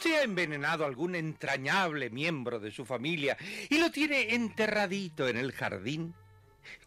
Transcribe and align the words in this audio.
Usted 0.00 0.18
ha 0.18 0.22
envenenado 0.22 0.84
a 0.84 0.86
algún 0.86 1.14
entrañable 1.14 2.08
miembro 2.08 2.58
de 2.58 2.70
su 2.70 2.86
familia 2.86 3.36
y 3.68 3.76
lo 3.76 3.90
tiene 3.90 4.34
enterradito 4.34 5.28
en 5.28 5.36
el 5.36 5.52
jardín, 5.52 6.14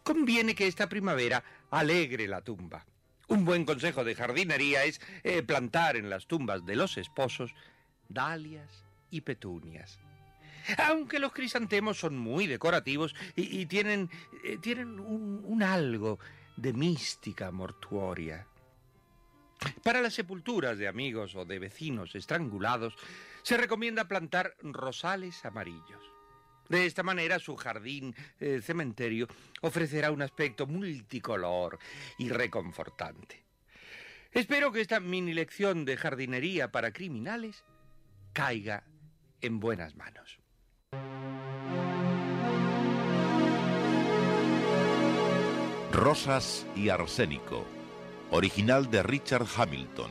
conviene 0.02 0.56
que 0.56 0.66
esta 0.66 0.88
primavera 0.88 1.44
alegre 1.70 2.26
la 2.26 2.40
tumba. 2.40 2.84
Un 3.28 3.44
buen 3.44 3.64
consejo 3.64 4.02
de 4.02 4.16
jardinería 4.16 4.82
es 4.82 5.00
eh, 5.22 5.44
plantar 5.44 5.94
en 5.94 6.10
las 6.10 6.26
tumbas 6.26 6.66
de 6.66 6.74
los 6.74 6.98
esposos 6.98 7.54
dalias 8.08 8.84
y 9.12 9.20
petunias. 9.20 10.00
Aunque 10.78 11.20
los 11.20 11.32
crisantemos 11.32 11.96
son 11.96 12.18
muy 12.18 12.48
decorativos 12.48 13.14
y, 13.36 13.64
tienen, 13.66 14.10
eh, 14.42 14.58
tienen 14.60 14.98
un 14.98 15.62
algo 15.62 16.18
de 16.56 16.72
mística 16.72 17.52
mortuoria. 17.52 18.44
Para 19.82 20.00
las 20.00 20.14
sepulturas 20.14 20.78
de 20.78 20.88
amigos 20.88 21.34
o 21.34 21.44
de 21.44 21.58
vecinos 21.58 22.14
estrangulados, 22.14 22.94
se 23.42 23.56
recomienda 23.56 24.08
plantar 24.08 24.54
rosales 24.62 25.44
amarillos. 25.44 26.02
De 26.68 26.86
esta 26.86 27.02
manera, 27.02 27.38
su 27.38 27.56
jardín 27.56 28.14
eh, 28.40 28.60
cementerio 28.62 29.28
ofrecerá 29.60 30.10
un 30.10 30.22
aspecto 30.22 30.66
multicolor 30.66 31.78
y 32.18 32.30
reconfortante. 32.30 33.44
Espero 34.32 34.72
que 34.72 34.80
esta 34.80 34.98
mini 34.98 35.34
lección 35.34 35.84
de 35.84 35.96
jardinería 35.96 36.72
para 36.72 36.92
criminales 36.92 37.64
caiga 38.32 38.84
en 39.40 39.60
buenas 39.60 39.94
manos. 39.94 40.40
Rosas 45.92 46.66
y 46.74 46.88
arsénico. 46.88 47.64
Original 48.36 48.90
de 48.90 49.04
Richard 49.04 49.46
Hamilton. 49.56 50.10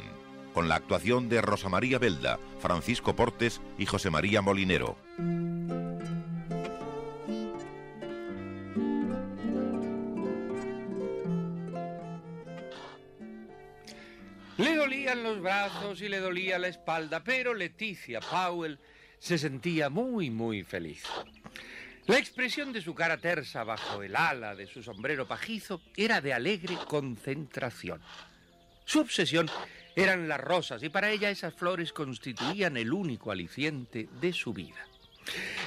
Con 0.53 0.69
la 0.69 0.75
actuación 0.75 1.27
de 1.27 1.41
Rosa 1.41 1.67
María 1.67 1.99
Belda, 1.99 2.39
Francisco 2.59 3.13
Portes 3.17 3.59
y 3.77 3.85
José 3.85 4.09
María 4.09 4.41
Molinero. 4.41 4.95
Le 14.57 14.75
dolían 14.77 15.21
los 15.23 15.41
brazos 15.41 16.01
y 16.01 16.07
le 16.07 16.19
dolía 16.19 16.57
la 16.59 16.69
espalda, 16.69 17.25
pero 17.25 17.53
Leticia 17.53 18.21
Powell 18.21 18.79
se 19.19 19.37
sentía 19.37 19.89
muy, 19.89 20.29
muy 20.29 20.63
feliz. 20.63 21.03
La 22.05 22.17
expresión 22.17 22.73
de 22.73 22.81
su 22.81 22.93
cara 22.93 23.17
tersa 23.17 23.63
bajo 23.63 24.03
el 24.03 24.15
ala 24.15 24.55
de 24.55 24.67
su 24.67 24.83
sombrero 24.83 25.25
pajizo 25.25 25.81
era 25.95 26.19
de 26.19 26.33
alegre 26.33 26.77
concentración. 26.87 28.01
Su 28.83 28.99
obsesión 28.99 29.49
eran 29.95 30.27
las 30.27 30.41
rosas 30.41 30.83
y 30.83 30.89
para 30.89 31.09
ella 31.11 31.29
esas 31.29 31.53
flores 31.53 31.93
constituían 31.93 32.75
el 32.75 32.91
único 32.91 33.31
aliciente 33.31 34.09
de 34.19 34.33
su 34.33 34.53
vida. 34.53 34.85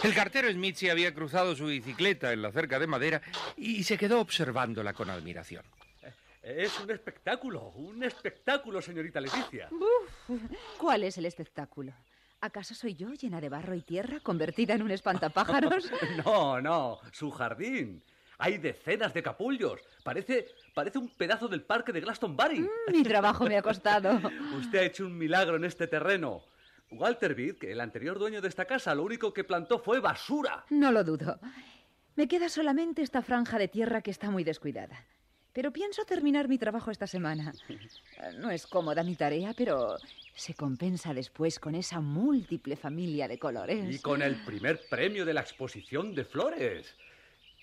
El 0.03 0.15
cartero 0.15 0.53
Smithy 0.53 0.91
había 0.91 1.15
cruzado 1.15 1.57
su 1.57 1.67
bicicleta 1.67 2.33
en 2.33 2.43
la 2.43 2.53
cerca 2.53 2.79
de 2.79 2.87
madera 2.87 3.23
y 3.57 3.85
se 3.85 3.97
quedó 3.97 4.21
observándola 4.21 4.93
con 4.93 5.09
admiración. 5.09 5.65
Es 6.43 6.79
un 6.79 6.91
espectáculo, 6.91 7.73
un 7.77 8.05
espectáculo, 8.05 8.83
señorita 8.83 9.21
Leticia. 9.21 9.69
Uf, 9.73 10.31
¿Cuál 10.77 11.05
es 11.05 11.17
el 11.17 11.25
espectáculo? 11.25 11.93
¿Acaso 12.41 12.75
soy 12.75 12.95
yo 12.95 13.13
llena 13.15 13.41
de 13.41 13.49
barro 13.49 13.75
y 13.75 13.83
tierra, 13.83 14.21
convertida 14.21 14.75
en 14.75 14.83
un 14.83 14.91
espantapájaros? 14.91 15.91
No, 16.25 16.61
no, 16.61 17.01
su 17.13 17.31
jardín. 17.31 18.03
Hay 18.39 18.59
decenas 18.59 19.15
de 19.15 19.23
capullos. 19.23 19.81
Parece, 20.05 20.49
parece 20.75 20.99
un 20.99 21.09
pedazo 21.09 21.49
del 21.49 21.63
parque 21.63 21.93
de 21.93 22.01
Glastonbury. 22.01 22.61
Mm, 22.61 22.93
mi 22.93 23.03
trabajo 23.03 23.45
me 23.45 23.57
ha 23.57 23.63
costado. 23.63 24.21
Usted 24.59 24.79
ha 24.79 24.83
hecho 24.83 25.07
un 25.07 25.17
milagro 25.17 25.57
en 25.57 25.65
este 25.65 25.87
terreno. 25.87 26.45
Walter 26.91 27.35
que 27.57 27.73
el 27.73 27.81
anterior 27.81 28.19
dueño 28.19 28.41
de 28.41 28.49
esta 28.49 28.65
casa, 28.65 28.95
lo 28.95 29.03
único 29.03 29.33
que 29.33 29.43
plantó 29.43 29.79
fue 29.79 30.01
basura. 30.01 30.65
No 30.71 30.93
lo 30.93 31.03
dudo. 31.03 31.41
Me 32.15 32.29
queda 32.29 32.49
solamente 32.49 33.03
esta 33.03 33.23
franja 33.23 33.59
de 33.59 33.69
tierra 33.69 34.03
que 34.03 34.11
está 34.11 34.31
muy 34.31 34.45
descuidada. 34.45 35.05
Pero 35.56 35.72
pienso 35.72 36.05
terminar 36.05 36.49
mi 36.49 36.59
trabajo 36.59 36.91
esta 36.91 37.06
semana. 37.06 37.53
No 38.39 38.50
es 38.50 38.67
cómoda 38.67 39.03
mi 39.03 39.15
tarea, 39.15 39.55
pero 39.56 39.97
se 40.34 40.53
compensa 40.55 41.15
después 41.15 41.59
con 41.59 41.75
esa 41.75 42.00
múltiple 42.00 42.77
familia 42.77 43.27
de 43.28 43.39
colores. 43.39 43.95
Y 43.95 43.99
con 44.00 44.21
el 44.21 44.37
primer 44.45 44.87
premio 44.89 45.25
de 45.25 45.33
la 45.33 45.41
exposición 45.41 46.15
de 46.15 46.25
flores. 46.25 46.95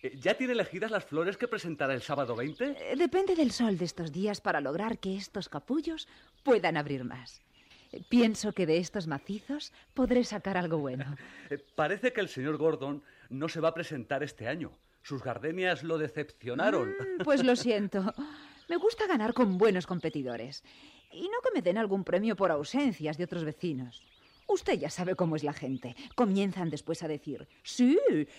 Eh, 0.01 0.17
¿Ya 0.19 0.35
tiene 0.35 0.53
elegidas 0.53 0.89
las 0.89 1.05
flores 1.05 1.37
que 1.37 1.47
presentará 1.47 1.93
el 1.93 2.01
sábado 2.01 2.35
20? 2.35 2.63
Eh, 2.65 2.95
Depende 2.95 3.35
del 3.35 3.51
sol 3.51 3.77
de 3.77 3.85
estos 3.85 4.11
días 4.11 4.41
para 4.41 4.61
lograr 4.61 4.97
que 4.97 5.15
estos 5.15 5.49
capullos 5.49 6.07
puedan 6.43 6.77
abrir 6.77 7.03
más. 7.03 7.41
Pienso 8.09 8.53
que 8.53 8.65
de 8.65 8.77
estos 8.77 9.05
macizos 9.05 9.71
podré 9.93 10.23
sacar 10.23 10.57
algo 10.57 10.79
bueno. 10.79 11.05
Eh, 11.51 11.59
Parece 11.75 12.11
que 12.13 12.21
el 12.21 12.29
señor 12.29 12.57
Gordon 12.57 13.03
no 13.29 13.49
se 13.49 13.59
va 13.59 13.69
a 13.69 13.73
presentar 13.73 14.23
este 14.23 14.47
año. 14.47 14.71
Sus 15.03 15.21
gardenias 15.21 15.83
lo 15.83 15.97
decepcionaron. 15.97 16.89
Mm, 16.89 17.23
Pues 17.23 17.43
lo 17.43 17.55
siento. 17.55 18.13
Me 18.69 18.77
gusta 18.77 19.05
ganar 19.05 19.33
con 19.33 19.57
buenos 19.57 19.85
competidores. 19.85 20.63
Y 21.11 21.23
no 21.23 21.41
que 21.43 21.51
me 21.53 21.61
den 21.61 21.77
algún 21.77 22.03
premio 22.03 22.35
por 22.35 22.49
ausencias 22.51 23.17
de 23.17 23.25
otros 23.25 23.43
vecinos. 23.43 24.01
Usted 24.47 24.73
ya 24.79 24.89
sabe 24.89 25.15
cómo 25.15 25.35
es 25.35 25.43
la 25.43 25.53
gente. 25.53 25.95
Comienzan 26.15 26.69
después 26.69 27.01
a 27.03 27.07
decir, 27.07 27.47
sí, 27.63 27.97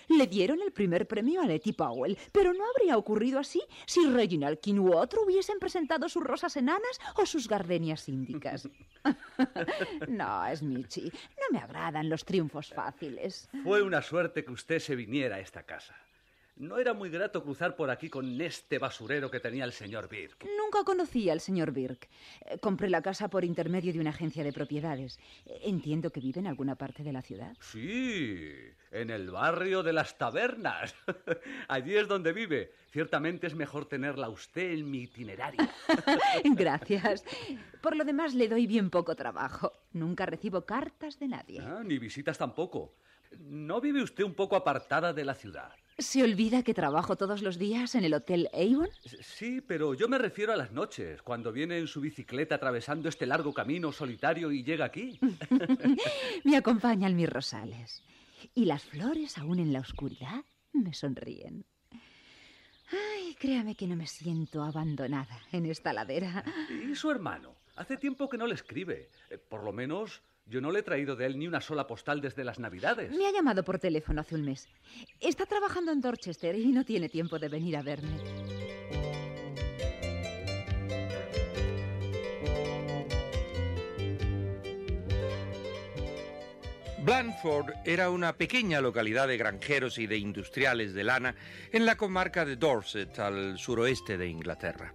le 0.09 0.27
dieron 0.27 0.61
el 0.61 0.73
primer 0.73 1.07
premio 1.07 1.41
a 1.41 1.47
Letty 1.47 1.73
Powell, 1.73 2.17
pero 2.31 2.53
no 2.53 2.65
habría 2.69 2.97
ocurrido 2.99 3.39
así 3.39 3.63
si 3.87 4.07
Reginald 4.07 4.59
King 4.61 4.81
u 4.81 4.95
otro 4.95 5.23
hubiesen 5.23 5.59
presentado 5.59 6.09
sus 6.09 6.23
rosas 6.23 6.57
enanas 6.57 7.01
o 7.17 7.25
sus 7.25 7.49
gardenias 7.49 8.07
índicas. 8.09 8.69
no, 10.09 10.57
Smithy, 10.57 11.11
no 11.11 11.47
me 11.53 11.59
agradan 11.59 12.09
los 12.09 12.25
triunfos 12.25 12.69
fáciles. 12.69 13.49
Fue 13.63 13.83
una 13.83 14.03
suerte 14.03 14.45
que 14.45 14.53
usted 14.53 14.79
se 14.81 14.97
viniera 14.97 15.37
a 15.37 15.41
esta 15.41 15.63
casa. 15.63 15.95
No 16.57 16.79
era 16.79 16.95
muy 16.95 17.11
grato 17.11 17.43
cruzar 17.43 17.75
por 17.75 17.91
aquí 17.91 18.09
con 18.09 18.41
este 18.41 18.79
basurero 18.79 19.29
que 19.29 19.41
tenía 19.41 19.65
el 19.65 19.73
señor 19.73 20.09
Birk. 20.09 20.45
Nunca 20.57 20.85
conocí 20.85 21.29
al 21.29 21.41
señor 21.41 21.73
Birk. 21.73 22.09
Eh, 22.47 22.59
Compré 22.61 22.89
la 22.89 23.03
casa 23.03 23.29
por 23.29 23.45
intermedio 23.45 23.93
de 23.93 23.99
una 23.99 24.11
agencia 24.11 24.45
de 24.45 24.53
propiedades. 24.53 25.19
Eh, 25.47 25.63
Entiendo 25.65 26.11
que 26.11 26.21
vive 26.21 26.39
en 26.39 26.47
alguna 26.47 26.77
parte 26.77 27.03
de 27.03 27.13
la 27.13 27.23
ciudad. 27.23 27.57
Sí, 27.61 28.41
en 28.93 29.11
el 29.11 29.31
barrio 29.33 29.83
de 29.83 29.93
las 29.93 30.17
tabernas. 30.17 30.95
Allí 31.69 31.97
es 31.97 32.07
donde 32.07 32.33
vive. 32.33 32.73
Ciertamente 32.93 33.49
es 33.49 33.57
mejor 33.57 33.87
tenerla 33.87 34.29
usted 34.29 34.71
en 34.75 34.89
mi 34.89 35.03
itinerario. 35.03 35.61
Gracias. 36.45 37.25
Por 37.81 37.97
lo 37.97 38.05
demás, 38.05 38.33
le 38.33 38.47
doy 38.47 38.69
bien 38.69 38.91
poco 38.91 39.17
trabajo. 39.17 39.73
Nunca 39.93 40.25
recibo 40.25 40.65
cartas 40.65 41.19
de 41.19 41.27
nadie. 41.27 41.61
Ah, 41.61 41.83
ni 41.85 41.99
visitas 41.99 42.39
tampoco. 42.39 42.95
¿No 43.41 43.81
vive 43.81 44.01
usted 44.05 44.23
un 44.23 44.35
poco 44.35 44.55
apartada 44.55 45.13
de 45.13 45.25
la 45.25 45.35
ciudad? 45.35 45.73
¿Se 45.99 46.25
olvida 46.25 46.65
que 46.65 46.75
trabajo 46.75 47.17
todos 47.17 47.41
los 47.41 47.57
días 47.57 47.95
en 47.95 48.05
el 48.05 48.15
Hotel 48.15 48.49
Avon? 48.53 48.89
Sí, 49.21 49.61
pero 49.61 49.95
yo 49.95 50.09
me 50.09 50.19
refiero 50.19 50.53
a 50.53 50.57
las 50.57 50.73
noches, 50.73 51.23
cuando 51.23 51.53
viene 51.53 51.79
en 51.79 51.87
su 51.87 52.01
bicicleta 52.01 52.57
atravesando 52.57 53.09
este 53.09 53.27
largo 53.27 53.55
camino 53.55 53.93
solitario 53.93 54.51
y 54.51 54.65
llega 54.65 54.87
aquí. 54.87 55.21
me 56.45 56.57
acompañan 56.57 57.15
mis 57.15 57.29
rosales. 57.29 58.03
Y 58.55 58.65
las 58.65 58.83
flores, 58.83 59.39
aún 59.39 59.61
en 59.61 59.73
la 59.73 59.81
oscuridad, 59.81 60.45
me 60.73 60.93
sonríen. 60.95 61.65
Ay, 62.91 63.37
créame 63.39 63.77
que 63.77 63.87
no 63.87 63.95
me 63.95 64.09
siento 64.09 64.65
abandonada 64.65 65.41
en 65.53 65.67
esta 65.67 65.93
ladera. 65.93 66.45
¿Y 66.71 66.95
su 66.97 67.11
hermano? 67.11 67.55
Hace 67.77 67.97
tiempo 67.97 68.29
que 68.29 68.37
no 68.37 68.49
le 68.49 68.55
escribe. 68.55 69.11
Eh, 69.31 69.39
por 69.39 69.63
lo 69.63 69.73
menos 69.73 70.23
yo 70.47 70.61
no 70.61 70.71
le 70.71 70.81
he 70.81 70.83
traído 70.83 71.17
de 71.17 71.27
él 71.27 71.39
ni 71.39 71.47
una 71.47 71.61
sola 71.61 71.87
postal 71.87 72.21
desde 72.21 72.45
las 72.45 72.59
Navidades. 72.59 73.11
Me 73.11 73.27
ha 73.27 73.33
llamado 73.33 73.65
por 73.65 73.79
teléfono 73.79 74.21
hace 74.21 74.35
un 74.35 74.45
mes. 74.45 74.69
Está 75.21 75.47
trabajando 75.47 75.93
en 75.93 76.01
Dorchester 76.01 76.55
y 76.55 76.67
no 76.67 76.85
tiene 76.85 77.09
tiempo 77.09 77.39
de 77.39 77.49
venir 77.49 77.77
a 77.77 77.83
verme. 77.83 78.19
Blandford 87.05 87.75
era 87.85 88.09
una 88.09 88.33
pequeña 88.35 88.81
localidad 88.81 89.29
de 89.29 89.37
granjeros 89.37 89.99
y 89.99 90.07
de 90.07 90.17
industriales 90.17 90.95
de 90.95 91.05
lana 91.05 91.35
en 91.71 91.85
la 91.85 91.97
comarca 91.97 92.47
de 92.47 92.57
Dorset, 92.57 93.19
al 93.19 93.59
suroeste 93.59 94.17
de 94.17 94.27
Inglaterra. 94.27 94.95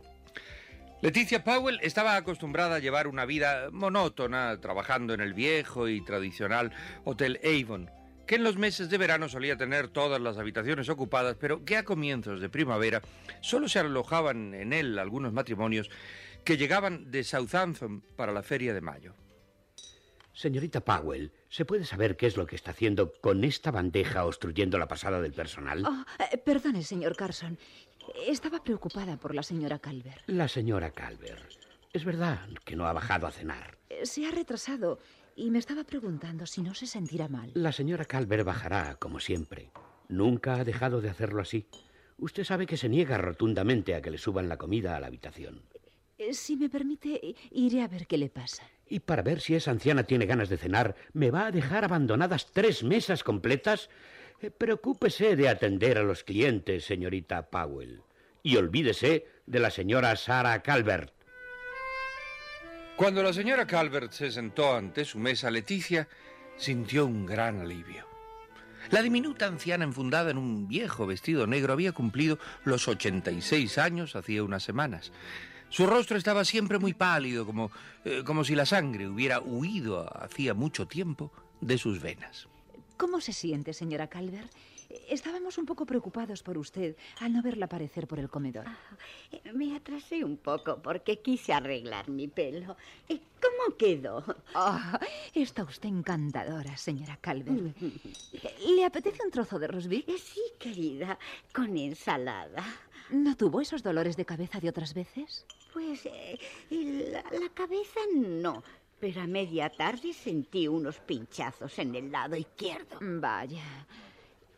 Leticia 1.02 1.46
Powell 1.46 1.80
estaba 1.82 2.18
acostumbrada 2.18 2.76
a 2.76 2.80
llevar 2.80 3.08
una 3.08 3.26
vida 3.26 3.70
monótona, 3.72 4.60
trabajando 4.60 5.14
en 5.14 5.22
el 5.22 5.34
viejo 5.34 5.88
y 5.88 6.04
tradicional 6.04 6.74
Hotel 7.06 7.40
Avon, 7.42 7.90
que 8.28 8.36
en 8.36 8.44
los 8.44 8.58
meses 8.58 8.90
de 8.90 8.98
verano 8.98 9.30
solía 9.30 9.56
tener 9.56 9.88
todas 9.88 10.20
las 10.20 10.38
habitaciones 10.38 10.90
ocupadas, 10.90 11.38
pero 11.40 11.64
que 11.64 11.78
a 11.78 11.86
comienzos 11.86 12.42
de 12.42 12.50
primavera 12.50 13.02
solo 13.40 13.70
se 13.70 13.80
alojaban 13.80 14.54
en 14.54 14.74
él 14.74 15.00
algunos 15.00 15.32
matrimonios 15.32 15.90
que 16.44 16.58
llegaban 16.58 17.10
de 17.10 17.24
Southampton 17.24 18.02
para 18.18 18.34
la 18.34 18.44
feria 18.44 18.74
de 18.74 18.82
mayo. 18.82 19.16
Señorita 20.34 20.82
Powell, 20.82 21.32
¿se 21.50 21.64
puede 21.64 21.86
saber 21.86 22.18
qué 22.18 22.28
es 22.28 22.36
lo 22.36 22.46
que 22.46 22.56
está 22.58 22.72
haciendo 22.72 23.14
con 23.22 23.46
esta 23.46 23.72
bandeja 23.72 24.26
obstruyendo 24.26 24.78
la 24.78 24.88
pasada 24.88 25.22
del 25.22 25.34
personal? 25.34 25.86
Oh, 25.86 26.06
eh, 26.32 26.38
perdone, 26.38 26.84
señor 26.84 27.16
Carson. 27.16 27.58
Estaba 28.16 28.64
preocupada 28.64 29.18
por 29.18 29.36
la 29.36 29.44
señora 29.44 29.80
Calver. 29.80 30.22
La 30.28 30.48
señora 30.48 30.92
Calver. 30.92 31.42
Es 31.94 32.06
verdad 32.06 32.48
que 32.66 32.76
no 32.76 32.86
ha 32.86 32.94
bajado 32.94 33.28
a 33.28 33.32
cenar. 33.32 33.78
Eh, 33.90 34.06
se 34.06 34.26
ha 34.26 34.32
retrasado 34.32 35.00
y 35.36 35.50
me 35.52 35.60
estaba 35.60 35.84
preguntando 35.84 36.46
si 36.46 36.62
no 36.62 36.74
se 36.74 36.86
sentirá 36.86 37.28
mal. 37.28 37.52
La 37.54 37.72
señora 37.72 38.06
Calver 38.06 38.44
bajará, 38.44 38.96
como 38.96 39.20
siempre. 39.20 39.72
Nunca 40.08 40.56
ha 40.56 40.64
dejado 40.64 41.02
de 41.02 41.10
hacerlo 41.10 41.42
así. 41.42 41.68
Usted 42.18 42.44
sabe 42.44 42.66
que 42.66 42.78
se 42.78 42.90
niega 42.90 43.18
rotundamente 43.18 43.96
a 43.96 44.02
que 44.02 44.12
le 44.12 44.18
suban 44.18 44.50
la 44.50 44.58
comida 44.58 44.96
a 44.96 45.00
la 45.00 45.08
habitación. 45.08 45.64
Eh, 46.18 46.34
si 46.34 46.58
me 46.58 46.70
permite, 46.70 47.36
iré 47.52 47.82
a 47.82 47.88
ver 47.88 48.06
qué 48.06 48.18
le 48.18 48.30
pasa. 48.30 48.64
Y 48.90 49.00
para 49.00 49.22
ver 49.22 49.40
si 49.40 49.56
esa 49.56 49.72
anciana 49.72 50.04
tiene 50.04 50.26
ganas 50.26 50.50
de 50.50 50.58
cenar, 50.58 50.96
¿me 51.14 51.32
va 51.32 51.46
a 51.46 51.52
dejar 51.52 51.86
abandonadas 51.86 52.52
tres 52.52 52.84
mesas 52.84 53.24
completas? 53.24 53.90
Eh, 54.42 54.52
preocúpese 54.52 55.36
de 55.36 55.50
atender 55.50 55.98
a 55.98 56.04
los 56.04 56.24
clientes, 56.24 56.86
señorita 56.86 57.50
Powell. 57.50 58.02
Y 58.42 58.56
olvídese 58.56 59.26
de 59.46 59.60
la 59.60 59.70
señora 59.70 60.16
Sarah 60.16 60.62
Calvert. 60.62 61.14
Cuando 62.96 63.22
la 63.22 63.34
señora 63.34 63.68
Calvert 63.68 64.14
se 64.14 64.32
sentó 64.32 64.76
ante 64.76 65.04
su 65.04 65.20
mesa, 65.20 65.52
Leticia 65.52 66.08
sintió 66.58 67.06
un 67.06 67.26
gran 67.26 67.60
alivio. 67.60 68.08
La 68.92 69.02
diminuta 69.02 69.46
anciana 69.46 69.84
enfundada 69.84 70.32
en 70.32 70.38
un 70.38 70.68
viejo 70.68 71.06
vestido 71.06 71.46
negro 71.46 71.74
había 71.74 71.92
cumplido 71.92 72.40
los 72.64 72.88
86 72.88 73.78
años 73.78 74.16
hacía 74.16 74.44
unas 74.44 74.64
semanas. 74.64 75.12
Su 75.70 75.86
rostro 75.86 76.18
estaba 76.18 76.46
siempre 76.46 76.80
muy 76.80 76.94
pálido, 76.94 77.46
como, 77.46 77.72
eh, 78.06 78.24
como 78.26 78.44
si 78.44 78.56
la 78.56 78.66
sangre 78.66 79.08
hubiera 79.08 79.42
huido 79.42 80.10
hacía 80.18 80.54
mucho 80.54 80.88
tiempo 80.88 81.32
de 81.62 81.78
sus 81.78 82.02
venas. 82.02 82.48
¿Cómo 83.00 83.22
se 83.22 83.32
siente, 83.32 83.72
señora 83.72 84.08
Calvert? 84.08 84.52
Estábamos 85.08 85.58
un 85.58 85.66
poco 85.66 85.86
preocupados 85.86 86.44
por 86.44 86.58
usted 86.58 86.98
al 87.22 87.32
no 87.32 87.42
verla 87.42 87.68
aparecer 87.68 88.08
por 88.08 88.20
el 88.20 88.28
comedor. 88.28 88.66
Ah, 88.68 88.78
me 89.54 89.74
atrasé 89.74 90.26
un 90.26 90.36
poco 90.36 90.82
porque 90.82 91.20
quise 91.20 91.54
arreglar 91.54 92.10
mi 92.10 92.28
pelo. 92.28 92.76
¿Cómo 93.08 93.78
quedó? 93.78 94.26
Ah, 94.54 95.00
está 95.34 95.64
usted 95.64 95.88
encantadora, 95.88 96.76
señora 96.76 97.18
Calvert. 97.22 97.78
¿Le 98.68 98.84
apetece 98.84 99.24
un 99.24 99.32
trozo 99.32 99.60
de 99.60 99.68
rosbif? 99.70 100.04
Eh, 100.10 100.18
sí, 100.18 100.42
querida, 100.60 101.18
con 101.54 101.78
ensalada. 101.78 102.66
¿No 103.12 103.38
tuvo 103.38 103.62
esos 103.62 103.82
dolores 103.82 104.18
de 104.18 104.26
cabeza 104.26 104.60
de 104.60 104.68
otras 104.68 104.94
veces? 104.94 105.46
Pues 105.72 106.06
eh, 106.06 106.38
la 106.70 107.50
cabeza 107.54 108.00
no, 108.14 108.62
pero 109.00 109.22
a 109.22 109.28
media 109.28 109.70
tarde 109.70 110.14
sentí 110.14 110.68
unos 110.68 111.00
pinchazos 111.00 111.80
en 111.80 111.96
el 111.96 112.12
lado 112.12 112.36
izquierdo. 112.36 112.98
Vaya. 113.02 113.64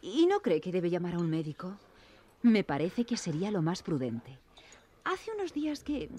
¿Y 0.01 0.25
no 0.25 0.41
cree 0.41 0.61
que 0.61 0.71
debe 0.71 0.89
llamar 0.89 1.15
a 1.15 1.19
un 1.19 1.29
médico? 1.29 1.77
Me 2.41 2.63
parece 2.63 3.05
que 3.05 3.17
sería 3.17 3.51
lo 3.51 3.61
más 3.61 3.83
prudente. 3.83 4.39
Hace 5.03 5.31
unos 5.31 5.53
días 5.53 5.83
que, 5.83 6.09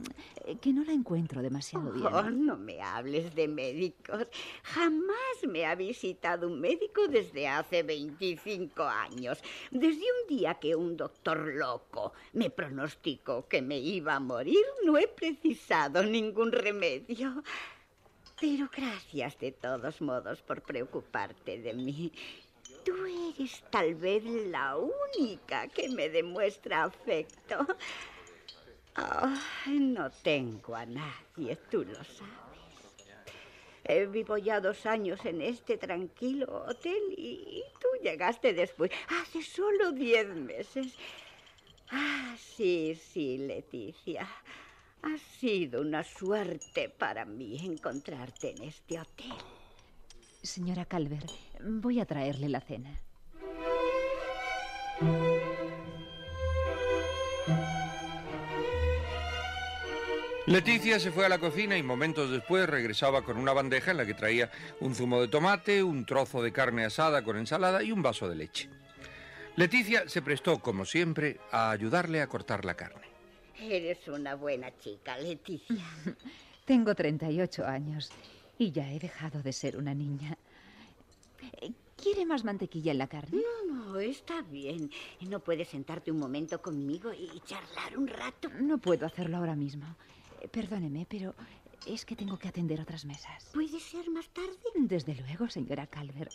que 0.60 0.72
no 0.72 0.84
la 0.84 0.92
encuentro 0.92 1.40
demasiado 1.40 1.92
bien. 1.92 2.06
Oh, 2.06 2.30
no 2.30 2.56
me 2.56 2.80
hables 2.80 3.32
de 3.34 3.46
médicos. 3.46 4.26
Jamás 4.64 5.46
me 5.48 5.66
ha 5.66 5.74
visitado 5.76 6.48
un 6.48 6.60
médico 6.60 7.06
desde 7.06 7.46
hace 7.46 7.84
25 7.84 8.82
años. 8.82 9.40
Desde 9.70 10.02
un 10.02 10.36
día 10.36 10.54
que 10.54 10.74
un 10.74 10.96
doctor 10.96 11.54
loco 11.54 12.12
me 12.32 12.50
pronosticó 12.50 13.46
que 13.46 13.62
me 13.62 13.78
iba 13.78 14.16
a 14.16 14.20
morir, 14.20 14.64
no 14.84 14.98
he 14.98 15.06
precisado 15.06 16.02
ningún 16.02 16.50
remedio. 16.50 17.42
Pero 18.42 18.68
gracias 18.76 19.38
de 19.38 19.52
todos 19.52 20.00
modos 20.00 20.42
por 20.42 20.62
preocuparte 20.62 21.60
de 21.60 21.74
mí. 21.74 22.10
Tú 22.84 22.92
eres 23.06 23.62
tal 23.70 23.94
vez 23.94 24.24
la 24.24 24.76
única 24.76 25.68
que 25.68 25.88
me 25.88 26.08
demuestra 26.08 26.82
afecto. 26.82 27.64
no 29.68 30.10
tengo 30.24 30.74
a 30.74 30.84
nadie, 30.84 31.54
tú 31.70 31.84
lo 31.84 32.02
sabes. 32.02 32.32
vivo 34.10 34.36
ya 34.36 34.60
dos 34.60 34.86
años 34.86 35.24
en 35.24 35.40
este 35.40 35.78
tranquilo 35.78 36.64
hotel 36.66 37.14
y, 37.16 37.62
tú 37.80 37.86
llegaste 38.02 38.54
después, 38.54 38.90
hace 39.20 39.42
solo 39.42 39.92
diez 39.92 40.26
meses. 40.26 40.96
Ah, 41.90 42.34
sí, 42.36 42.96
sí, 42.96 43.38
Leticia. 43.38 44.28
Ha 45.02 45.18
sido 45.40 45.80
una 45.80 46.04
suerte 46.04 46.88
para 46.88 47.24
mí 47.24 47.58
encontrarte 47.64 48.50
en 48.50 48.62
este 48.62 49.00
hotel. 49.00 49.32
Señora 50.42 50.84
Calver, 50.84 51.24
voy 51.60 52.00
a 52.00 52.06
traerle 52.06 52.48
la 52.48 52.60
cena. 52.60 52.90
Leticia 60.46 60.98
se 60.98 61.12
fue 61.12 61.24
a 61.26 61.28
la 61.28 61.38
cocina 61.38 61.76
y 61.76 61.82
momentos 61.82 62.30
después 62.30 62.68
regresaba 62.68 63.22
con 63.22 63.36
una 63.36 63.52
bandeja 63.52 63.92
en 63.92 63.96
la 63.96 64.06
que 64.06 64.14
traía 64.14 64.50
un 64.80 64.94
zumo 64.94 65.20
de 65.20 65.28
tomate, 65.28 65.82
un 65.82 66.04
trozo 66.04 66.42
de 66.42 66.52
carne 66.52 66.84
asada 66.84 67.22
con 67.22 67.36
ensalada 67.36 67.82
y 67.82 67.92
un 67.92 68.02
vaso 68.02 68.28
de 68.28 68.34
leche. 68.36 68.68
Leticia 69.54 70.08
se 70.08 70.22
prestó, 70.22 70.58
como 70.58 70.84
siempre, 70.84 71.38
a 71.52 71.70
ayudarle 71.70 72.22
a 72.22 72.26
cortar 72.26 72.64
la 72.64 72.74
carne. 72.74 73.11
Eres 73.60 74.06
una 74.08 74.34
buena 74.34 74.76
chica, 74.78 75.18
Leticia. 75.18 75.84
Tengo 76.64 76.94
38 76.94 77.66
años 77.66 78.10
y 78.58 78.70
ya 78.70 78.90
he 78.92 78.98
dejado 78.98 79.42
de 79.42 79.52
ser 79.52 79.76
una 79.76 79.94
niña. 79.94 80.36
¿Quiere 81.96 82.26
más 82.26 82.44
mantequilla 82.44 82.92
en 82.92 82.98
la 82.98 83.06
carne? 83.06 83.40
No, 83.68 83.74
no, 83.74 84.00
está 84.00 84.42
bien. 84.42 84.90
¿No 85.20 85.38
puedes 85.40 85.68
sentarte 85.68 86.10
un 86.10 86.18
momento 86.18 86.60
conmigo 86.60 87.12
y 87.12 87.40
charlar 87.46 87.96
un 87.96 88.08
rato? 88.08 88.48
No 88.60 88.78
puedo 88.78 89.06
hacerlo 89.06 89.36
ahora 89.36 89.54
mismo. 89.54 89.86
Perdóneme, 90.50 91.06
pero 91.08 91.34
es 91.86 92.04
que 92.04 92.16
tengo 92.16 92.38
que 92.38 92.48
atender 92.48 92.80
otras 92.80 93.04
mesas. 93.04 93.50
¿Puede 93.52 93.78
ser 93.78 94.10
más 94.10 94.28
tarde? 94.30 94.56
Desde 94.74 95.14
luego, 95.14 95.48
señora 95.48 95.86
Calvert. 95.86 96.32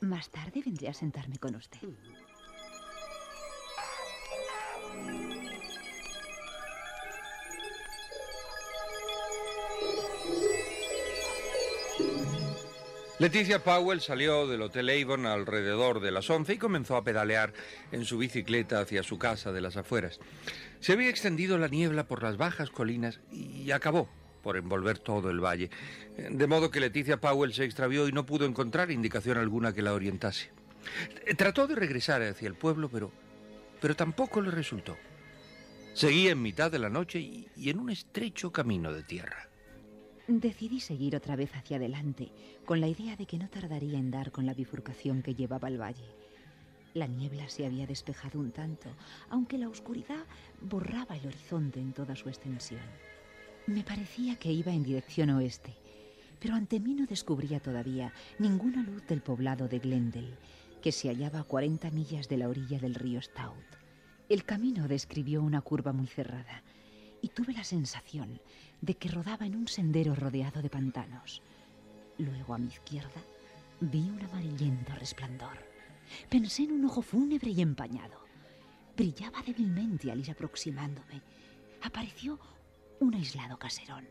Más 0.00 0.28
tarde 0.30 0.62
vendré 0.64 0.88
a 0.88 0.94
sentarme 0.94 1.38
con 1.38 1.54
usted. 1.54 1.82
Mm. 1.82 2.29
Leticia 13.20 13.62
Powell 13.62 14.00
salió 14.00 14.46
del 14.46 14.62
Hotel 14.62 14.88
Avon 14.88 15.26
alrededor 15.26 16.00
de 16.00 16.10
las 16.10 16.30
11 16.30 16.54
y 16.54 16.56
comenzó 16.56 16.96
a 16.96 17.04
pedalear 17.04 17.52
en 17.92 18.06
su 18.06 18.16
bicicleta 18.16 18.80
hacia 18.80 19.02
su 19.02 19.18
casa 19.18 19.52
de 19.52 19.60
las 19.60 19.76
afueras. 19.76 20.18
Se 20.80 20.94
había 20.94 21.10
extendido 21.10 21.58
la 21.58 21.68
niebla 21.68 22.08
por 22.08 22.22
las 22.22 22.38
bajas 22.38 22.70
colinas 22.70 23.20
y 23.30 23.70
acabó 23.72 24.08
por 24.42 24.56
envolver 24.56 24.98
todo 24.98 25.28
el 25.28 25.38
valle, 25.38 25.68
de 26.16 26.46
modo 26.46 26.70
que 26.70 26.80
Leticia 26.80 27.20
Powell 27.20 27.52
se 27.52 27.64
extravió 27.64 28.08
y 28.08 28.12
no 28.12 28.24
pudo 28.24 28.46
encontrar 28.46 28.90
indicación 28.90 29.36
alguna 29.36 29.74
que 29.74 29.82
la 29.82 29.92
orientase. 29.92 30.50
Trató 31.36 31.66
de 31.66 31.74
regresar 31.74 32.22
hacia 32.22 32.48
el 32.48 32.54
pueblo, 32.54 32.88
pero, 32.88 33.12
pero 33.82 33.94
tampoco 33.94 34.40
le 34.40 34.50
resultó. 34.50 34.96
Seguía 35.92 36.30
en 36.30 36.40
mitad 36.40 36.70
de 36.72 36.78
la 36.78 36.88
noche 36.88 37.20
y, 37.20 37.46
y 37.54 37.68
en 37.68 37.80
un 37.80 37.90
estrecho 37.90 38.50
camino 38.50 38.94
de 38.94 39.02
tierra. 39.02 39.49
Decidí 40.32 40.78
seguir 40.78 41.16
otra 41.16 41.34
vez 41.34 41.52
hacia 41.56 41.76
adelante, 41.76 42.30
con 42.64 42.80
la 42.80 42.86
idea 42.86 43.16
de 43.16 43.26
que 43.26 43.36
no 43.36 43.48
tardaría 43.48 43.98
en 43.98 44.12
dar 44.12 44.30
con 44.30 44.46
la 44.46 44.54
bifurcación 44.54 45.22
que 45.22 45.34
llevaba 45.34 45.66
al 45.66 45.80
valle. 45.80 46.14
La 46.94 47.08
niebla 47.08 47.48
se 47.48 47.66
había 47.66 47.84
despejado 47.84 48.38
un 48.38 48.52
tanto, 48.52 48.88
aunque 49.28 49.58
la 49.58 49.68
oscuridad 49.68 50.24
borraba 50.60 51.16
el 51.16 51.26
horizonte 51.26 51.80
en 51.80 51.92
toda 51.92 52.14
su 52.14 52.28
extensión. 52.28 52.80
Me 53.66 53.82
parecía 53.82 54.36
que 54.36 54.52
iba 54.52 54.70
en 54.72 54.84
dirección 54.84 55.30
oeste, 55.30 55.74
pero 56.38 56.54
ante 56.54 56.78
mí 56.78 56.94
no 56.94 57.06
descubría 57.06 57.58
todavía 57.58 58.12
ninguna 58.38 58.84
luz 58.84 59.04
del 59.08 59.22
poblado 59.22 59.66
de 59.66 59.80
Glendale, 59.80 60.38
que 60.80 60.92
se 60.92 61.08
hallaba 61.08 61.40
a 61.40 61.44
40 61.44 61.90
millas 61.90 62.28
de 62.28 62.36
la 62.36 62.48
orilla 62.48 62.78
del 62.78 62.94
río 62.94 63.20
Stout. 63.20 63.56
El 64.28 64.44
camino 64.44 64.86
describió 64.86 65.42
una 65.42 65.60
curva 65.60 65.92
muy 65.92 66.06
cerrada 66.06 66.62
y 67.20 67.28
tuve 67.28 67.52
la 67.52 67.64
sensación 67.64 68.40
de 68.80 68.96
que 68.96 69.08
rodaba 69.08 69.46
en 69.46 69.56
un 69.56 69.68
sendero 69.68 70.14
rodeado 70.14 70.62
de 70.62 70.70
pantanos. 70.70 71.42
Luego 72.18 72.54
a 72.54 72.58
mi 72.58 72.68
izquierda 72.68 73.22
vi 73.80 74.08
un 74.08 74.20
amarillento 74.22 74.94
resplandor. 74.94 75.58
Pensé 76.28 76.64
en 76.64 76.72
un 76.72 76.84
ojo 76.84 77.02
fúnebre 77.02 77.50
y 77.50 77.60
empañado. 77.60 78.24
Brillaba 78.96 79.42
débilmente 79.42 80.10
al 80.10 80.20
ir 80.20 80.30
aproximándome. 80.30 81.22
Apareció 81.82 82.38
un 83.00 83.14
aislado 83.14 83.58
caserón. 83.58 84.06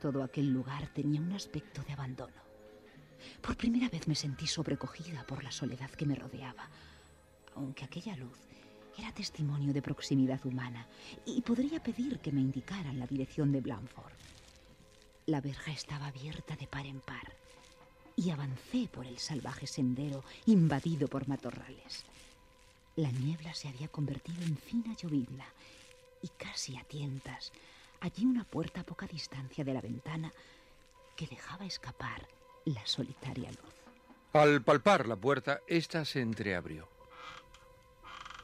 Todo 0.00 0.22
aquel 0.22 0.50
lugar 0.52 0.88
tenía 0.88 1.20
un 1.20 1.32
aspecto 1.32 1.82
de 1.82 1.92
abandono. 1.92 2.46
Por 3.40 3.56
primera 3.56 3.88
vez 3.88 4.06
me 4.06 4.14
sentí 4.14 4.46
sobrecogida 4.46 5.26
por 5.26 5.42
la 5.42 5.50
soledad 5.50 5.90
que 5.90 6.06
me 6.06 6.14
rodeaba, 6.14 6.68
aunque 7.54 7.84
aquella 7.84 8.16
luz 8.16 8.38
era 8.98 9.12
testimonio 9.12 9.72
de 9.72 9.82
proximidad 9.82 10.44
humana 10.44 10.86
y 11.24 11.40
podría 11.42 11.82
pedir 11.82 12.18
que 12.20 12.32
me 12.32 12.40
indicaran 12.40 12.98
la 12.98 13.06
dirección 13.06 13.52
de 13.52 13.60
Blanford. 13.60 14.12
La 15.26 15.40
verja 15.40 15.72
estaba 15.72 16.06
abierta 16.06 16.56
de 16.56 16.66
par 16.66 16.86
en 16.86 17.00
par 17.00 17.32
y 18.14 18.30
avancé 18.30 18.88
por 18.90 19.06
el 19.06 19.18
salvaje 19.18 19.66
sendero 19.66 20.24
invadido 20.46 21.08
por 21.08 21.28
matorrales. 21.28 22.04
La 22.96 23.10
niebla 23.10 23.52
se 23.52 23.68
había 23.68 23.88
convertido 23.88 24.42
en 24.42 24.56
fina 24.56 24.94
llovizna 24.96 25.46
y 26.22 26.28
casi 26.28 26.76
a 26.76 26.84
tientas 26.84 27.52
allí 28.00 28.24
una 28.24 28.44
puerta 28.44 28.80
a 28.80 28.84
poca 28.84 29.06
distancia 29.06 29.64
de 29.64 29.74
la 29.74 29.80
ventana 29.80 30.32
que 31.14 31.26
dejaba 31.26 31.66
escapar 31.66 32.26
la 32.64 32.86
solitaria 32.86 33.50
luz. 33.50 33.74
Al 34.32 34.62
palpar 34.62 35.06
la 35.06 35.16
puerta, 35.16 35.60
ésta 35.66 36.04
se 36.04 36.20
entreabrió. 36.20 36.95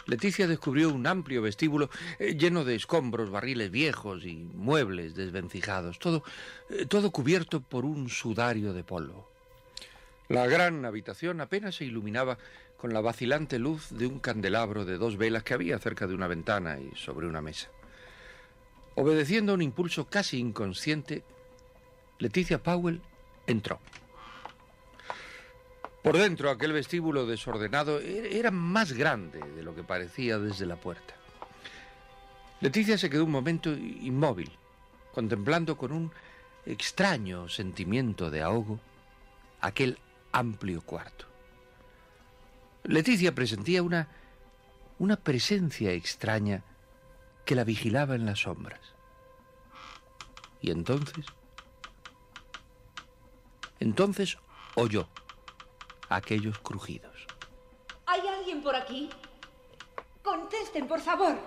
Leticia 0.06 0.46
descubrió 0.46 0.88
un 0.90 1.06
amplio 1.06 1.42
vestíbulo 1.42 1.90
eh, 2.18 2.34
lleno 2.36 2.64
de 2.64 2.74
escombros, 2.74 3.30
barriles 3.30 3.70
viejos 3.70 4.24
y 4.24 4.36
muebles 4.54 5.14
desvencijados, 5.14 5.98
todo, 5.98 6.24
eh, 6.70 6.86
todo 6.86 7.10
cubierto 7.10 7.60
por 7.60 7.84
un 7.84 8.08
sudario 8.08 8.72
de 8.72 8.84
polvo. 8.84 9.28
La 10.28 10.46
gran 10.46 10.84
habitación 10.84 11.40
apenas 11.40 11.76
se 11.76 11.84
iluminaba 11.84 12.38
con 12.76 12.92
la 12.92 13.00
vacilante 13.00 13.58
luz 13.58 13.90
de 13.90 14.06
un 14.06 14.18
candelabro 14.18 14.84
de 14.84 14.98
dos 14.98 15.16
velas 15.16 15.44
que 15.44 15.54
había 15.54 15.78
cerca 15.78 16.06
de 16.06 16.14
una 16.14 16.26
ventana 16.26 16.78
y 16.80 16.96
sobre 16.96 17.26
una 17.26 17.40
mesa. 17.40 17.68
Obedeciendo 18.94 19.52
a 19.52 19.54
un 19.54 19.62
impulso 19.62 20.06
casi 20.06 20.38
inconsciente, 20.38 21.22
Leticia 22.18 22.62
Powell 22.62 23.00
entró. 23.46 23.78
Por 26.02 26.18
dentro, 26.18 26.50
aquel 26.50 26.72
vestíbulo 26.72 27.26
desordenado 27.26 28.00
e-, 28.00 28.38
era 28.38 28.50
más 28.50 28.92
grande 28.92 29.38
de 29.38 29.62
lo 29.62 29.74
que 29.74 29.84
parecía 29.84 30.38
desde 30.38 30.66
la 30.66 30.76
puerta. 30.76 31.14
Leticia 32.60 32.98
se 32.98 33.08
quedó 33.08 33.24
un 33.24 33.30
momento 33.30 33.72
inmóvil, 33.72 34.50
contemplando 35.12 35.76
con 35.76 35.92
un 35.92 36.12
extraño 36.66 37.48
sentimiento 37.48 38.30
de 38.30 38.42
ahogo 38.42 38.80
aquel 39.60 39.98
amplio 40.32 40.80
cuarto. 40.82 41.26
Leticia 42.84 43.34
presentía 43.34 43.82
una, 43.82 44.08
una 44.98 45.16
presencia 45.16 45.92
extraña 45.92 46.62
que 47.44 47.54
la 47.54 47.64
vigilaba 47.64 48.14
en 48.14 48.26
las 48.26 48.40
sombras. 48.40 48.80
Y 50.60 50.70
entonces, 50.70 51.26
entonces 53.80 54.38
oyó 54.74 55.08
aquellos 56.16 56.58
crujidos. 56.58 57.26
¿Hay 58.06 58.20
alguien 58.26 58.62
por 58.62 58.74
aquí? 58.76 59.08
Contesten, 60.22 60.86
por 60.86 61.00
favor. 61.00 61.38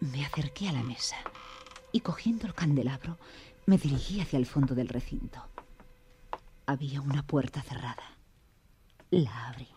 Me 0.00 0.24
acerqué 0.24 0.68
a 0.68 0.72
la 0.72 0.82
mesa 0.82 1.16
y 1.92 2.00
cogiendo 2.00 2.46
el 2.46 2.54
candelabro 2.54 3.18
me 3.66 3.78
dirigí 3.78 4.20
hacia 4.20 4.38
el 4.38 4.46
fondo 4.46 4.74
del 4.74 4.88
recinto. 4.88 5.42
Había 6.66 7.00
una 7.00 7.22
puerta 7.22 7.62
cerrada. 7.62 8.16
La 9.10 9.48
abrí. 9.48 9.68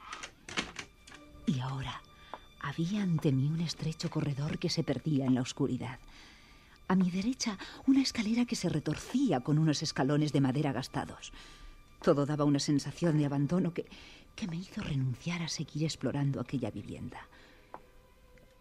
Y 1.45 1.59
ahora 1.59 2.01
había 2.62 3.01
ante 3.01 3.31
mí 3.31 3.48
un 3.48 3.62
estrecho 3.62 4.09
corredor 4.09 4.59
que 4.59 4.69
se 4.69 4.83
perdía 4.83 5.25
en 5.25 5.36
la 5.36 5.41
oscuridad. 5.41 6.00
A 6.88 6.95
mi 6.95 7.09
derecha, 7.09 7.57
una 7.88 8.01
escalera 8.01 8.45
que 8.45 8.55
se 8.55 8.69
retorcía 8.69 9.39
con 9.39 9.57
unos 9.57 9.81
escalones 9.81 10.33
de 10.33 10.41
madera 10.41 10.71
gastados. 10.71 11.31
Todo 12.01 12.25
daba 12.25 12.45
una 12.45 12.59
sensación 12.59 13.17
de 13.17 13.25
abandono 13.25 13.73
que, 13.73 13.85
que 14.35 14.47
me 14.47 14.57
hizo 14.57 14.81
renunciar 14.81 15.41
a 15.41 15.49
seguir 15.49 15.83
explorando 15.83 16.39
aquella 16.39 16.71
vivienda. 16.71 17.27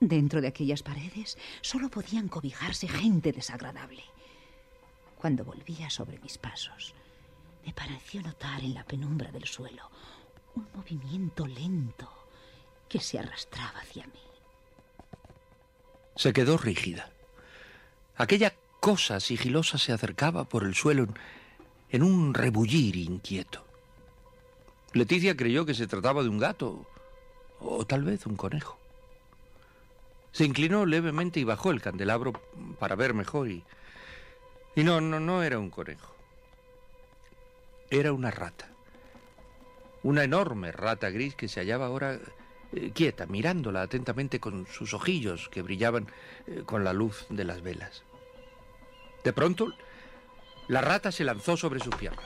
Dentro 0.00 0.40
de 0.40 0.48
aquellas 0.48 0.82
paredes 0.82 1.38
solo 1.60 1.88
podían 1.88 2.28
cobijarse 2.28 2.88
gente 2.88 3.32
desagradable. 3.32 4.02
Cuando 5.16 5.44
volvía 5.44 5.90
sobre 5.90 6.18
mis 6.20 6.38
pasos, 6.38 6.94
me 7.66 7.72
pareció 7.72 8.22
notar 8.22 8.60
en 8.60 8.74
la 8.74 8.84
penumbra 8.84 9.32
del 9.32 9.44
suelo 9.44 9.90
un 10.54 10.66
movimiento 10.74 11.46
lento 11.46 12.08
que 12.88 13.00
se 13.00 13.18
arrastraba 13.18 13.80
hacia 13.80 14.06
mí. 14.06 14.20
Se 16.16 16.32
quedó 16.32 16.56
rígida. 16.56 17.10
Aquella 18.16 18.54
cosa 18.80 19.20
sigilosa 19.20 19.78
se 19.78 19.92
acercaba 19.92 20.48
por 20.48 20.64
el 20.64 20.74
suelo 20.74 21.08
en, 21.90 22.02
un 22.02 22.34
rebullir 22.34 22.96
inquieto. 22.96 23.64
Leticia 24.92 25.36
creyó 25.36 25.66
que 25.66 25.74
se 25.74 25.86
trataba 25.86 26.22
de 26.22 26.28
un 26.28 26.38
gato 26.38 26.86
o 27.60 27.84
tal 27.86 28.04
vez 28.04 28.26
un 28.26 28.36
conejo. 28.36 28.78
Se 30.32 30.44
inclinó 30.44 30.86
levemente 30.86 31.40
y 31.40 31.44
bajó 31.44 31.70
el 31.70 31.80
candelabro 31.80 32.32
para 32.78 32.94
ver 32.94 33.14
mejor 33.14 33.48
y... 33.48 33.64
Y 34.76 34.84
no, 34.84 35.00
no, 35.00 35.18
no 35.18 35.42
era 35.42 35.58
un 35.58 35.70
conejo. 35.70 36.14
Era 37.90 38.12
una 38.12 38.30
rata. 38.30 38.68
Una 40.02 40.22
enorme 40.22 40.70
rata 40.70 41.10
gris 41.10 41.34
que 41.34 41.48
se 41.48 41.60
hallaba 41.60 41.86
ahora 41.86 42.20
eh, 42.72 42.92
quieta, 42.94 43.26
mirándola 43.26 43.82
atentamente 43.82 44.40
con 44.40 44.66
sus 44.66 44.92
ojillos 44.92 45.48
que 45.48 45.62
brillaban 45.62 46.06
eh, 46.46 46.62
con 46.64 46.84
la 46.84 46.92
luz 46.92 47.26
de 47.30 47.44
las 47.44 47.62
velas. 47.62 48.04
De 49.24 49.32
pronto, 49.32 49.72
la 50.68 50.80
rata 50.80 51.10
se 51.10 51.24
lanzó 51.24 51.56
sobre 51.56 51.80
sus 51.80 51.94
piernas. 51.94 52.24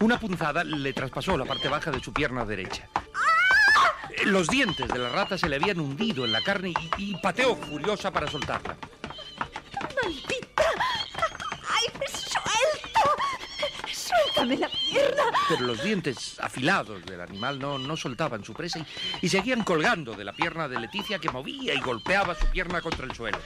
Una 0.00 0.18
punzada 0.18 0.64
le 0.64 0.92
traspasó 0.92 1.36
la 1.36 1.44
parte 1.44 1.68
baja 1.68 1.90
de 1.90 2.00
su 2.00 2.12
pierna 2.12 2.44
derecha. 2.44 2.88
Los 4.24 4.48
dientes 4.48 4.88
de 4.88 4.98
la 4.98 5.08
rata 5.08 5.36
se 5.36 5.48
le 5.48 5.56
habían 5.56 5.80
hundido 5.80 6.24
en 6.24 6.32
la 6.32 6.42
carne 6.42 6.72
y, 6.96 7.10
y 7.10 7.16
pateó 7.16 7.56
furiosa 7.56 8.10
para 8.10 8.30
soltarla. 8.30 8.76
¡Maldita! 10.02 10.64
¡Ay, 11.68 11.88
me 11.98 12.06
suelto! 12.06 13.00
¡Suéltame 13.92 14.56
la 14.58 14.68
pierna! 14.68 15.22
Pero 15.48 15.62
los 15.62 15.82
dientes 15.82 16.38
afilados 16.40 17.04
del 17.04 17.20
animal 17.20 17.58
no, 17.58 17.78
no 17.78 17.96
soltaban 17.96 18.44
su 18.44 18.54
presa 18.54 18.78
y, 18.78 18.86
y 19.26 19.28
seguían 19.28 19.64
colgando 19.64 20.14
de 20.14 20.24
la 20.24 20.32
pierna 20.32 20.68
de 20.68 20.78
Leticia 20.78 21.18
que 21.18 21.30
movía 21.30 21.74
y 21.74 21.80
golpeaba 21.80 22.36
su 22.36 22.46
pierna 22.46 22.80
contra 22.80 23.06
el 23.06 23.14
suelo. 23.14 23.38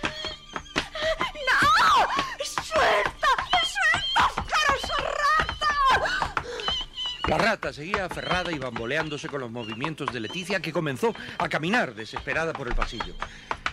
La 7.28 7.38
rata 7.38 7.73
seguía 7.73 8.04
aferrada 8.04 8.52
y 8.52 8.59
bamboleándose 8.59 9.28
con 9.28 9.40
los 9.40 9.50
movimientos 9.50 10.12
de 10.12 10.21
Leticia, 10.21 10.61
que 10.61 10.73
comenzó 10.73 11.12
a 11.38 11.49
caminar 11.49 11.95
desesperada 11.95 12.52
por 12.52 12.68
el 12.68 12.75
pasillo. 12.76 13.16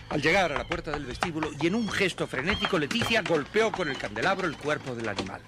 Al 0.08 0.20
llegar 0.20 0.50
a 0.50 0.58
la 0.58 0.66
puerta 0.66 0.90
del 0.90 1.06
vestíbulo 1.06 1.50
y 1.60 1.68
en 1.68 1.76
un 1.76 1.88
gesto 1.88 2.26
frenético, 2.26 2.78
Leticia 2.78 3.22
golpeó 3.22 3.70
con 3.70 3.88
el 3.88 3.96
candelabro 3.96 4.48
el 4.48 4.56
cuerpo 4.56 4.96
del 4.96 5.08
animal. 5.08 5.40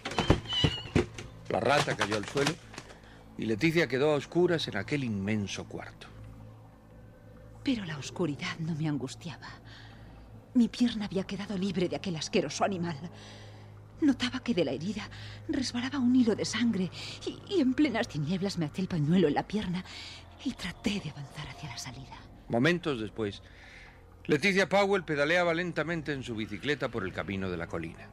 La 1.49 1.59
rata 1.59 1.97
cayó 1.97 2.17
al 2.17 2.27
suelo 2.27 2.55
y 3.39 3.47
Leticia 3.47 3.89
quedó 3.89 4.13
a 4.13 4.17
oscuras 4.17 4.69
en 4.69 4.77
aquel 4.77 5.03
inmenso 5.03 5.65
cuarto. 5.65 6.07
Pero 7.65 7.85
la 7.85 7.99
oscuridad 7.99 8.57
no 8.61 8.77
me 8.77 8.89
angustiaba. 8.89 9.49
Mi 10.55 10.69
pierna 10.69 11.07
había 11.07 11.25
quedado 11.25 11.59
libre 11.59 11.89
de 11.89 11.97
aquel 11.97 12.15
asqueroso 12.15 12.65
animal. 12.65 12.97
Notaba 14.01 14.41
que 14.41 14.55
de 14.55 14.65
la 14.65 14.73
herida 14.73 15.09
resbalaba 15.49 15.99
un 15.99 16.15
hilo 16.15 16.35
de 16.35 16.45
sangre 16.45 16.91
y, 17.25 17.61
en 17.61 17.75
plenas 17.75 18.09
tinieblas 18.09 18.59
me 18.59 18.67
até 18.67 18.83
el 18.83 18.89
pañuelo 18.89 19.29
en 19.29 19.35
la 19.35 19.47
pierna 19.47 19.85
y 20.45 20.53
traté 20.53 21.01
de 21.01 21.11
avanzar 21.11 21.49
hacia 21.49 21.71
la 21.71 21.79
salida. 21.79 22.17
Momentos 22.49 23.01
después, 23.01 23.43
Leticia 24.27 24.69
Powell 24.69 25.05
pedaleaba 25.05 25.55
lentamente 25.55 26.13
en 26.13 26.23
su 26.23 26.35
bicicleta 26.35 26.91
por 26.91 27.05
el 27.05 27.13
camino 27.13 27.51
de 27.51 27.57
la 27.57 27.69
colina. 27.69 28.09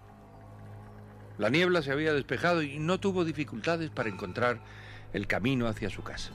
La 1.37 1.49
niebla 1.49 1.81
se 1.81 1.91
había 1.91 2.13
despejado 2.13 2.61
y 2.61 2.79
no 2.79 2.99
tuvo 2.99 3.25
dificultades 3.25 3.89
para 3.89 4.09
encontrar 4.09 4.61
el 5.11 5.27
camino 5.27 5.67
hacia 5.67 5.89
su 5.89 6.03
casa. 6.03 6.31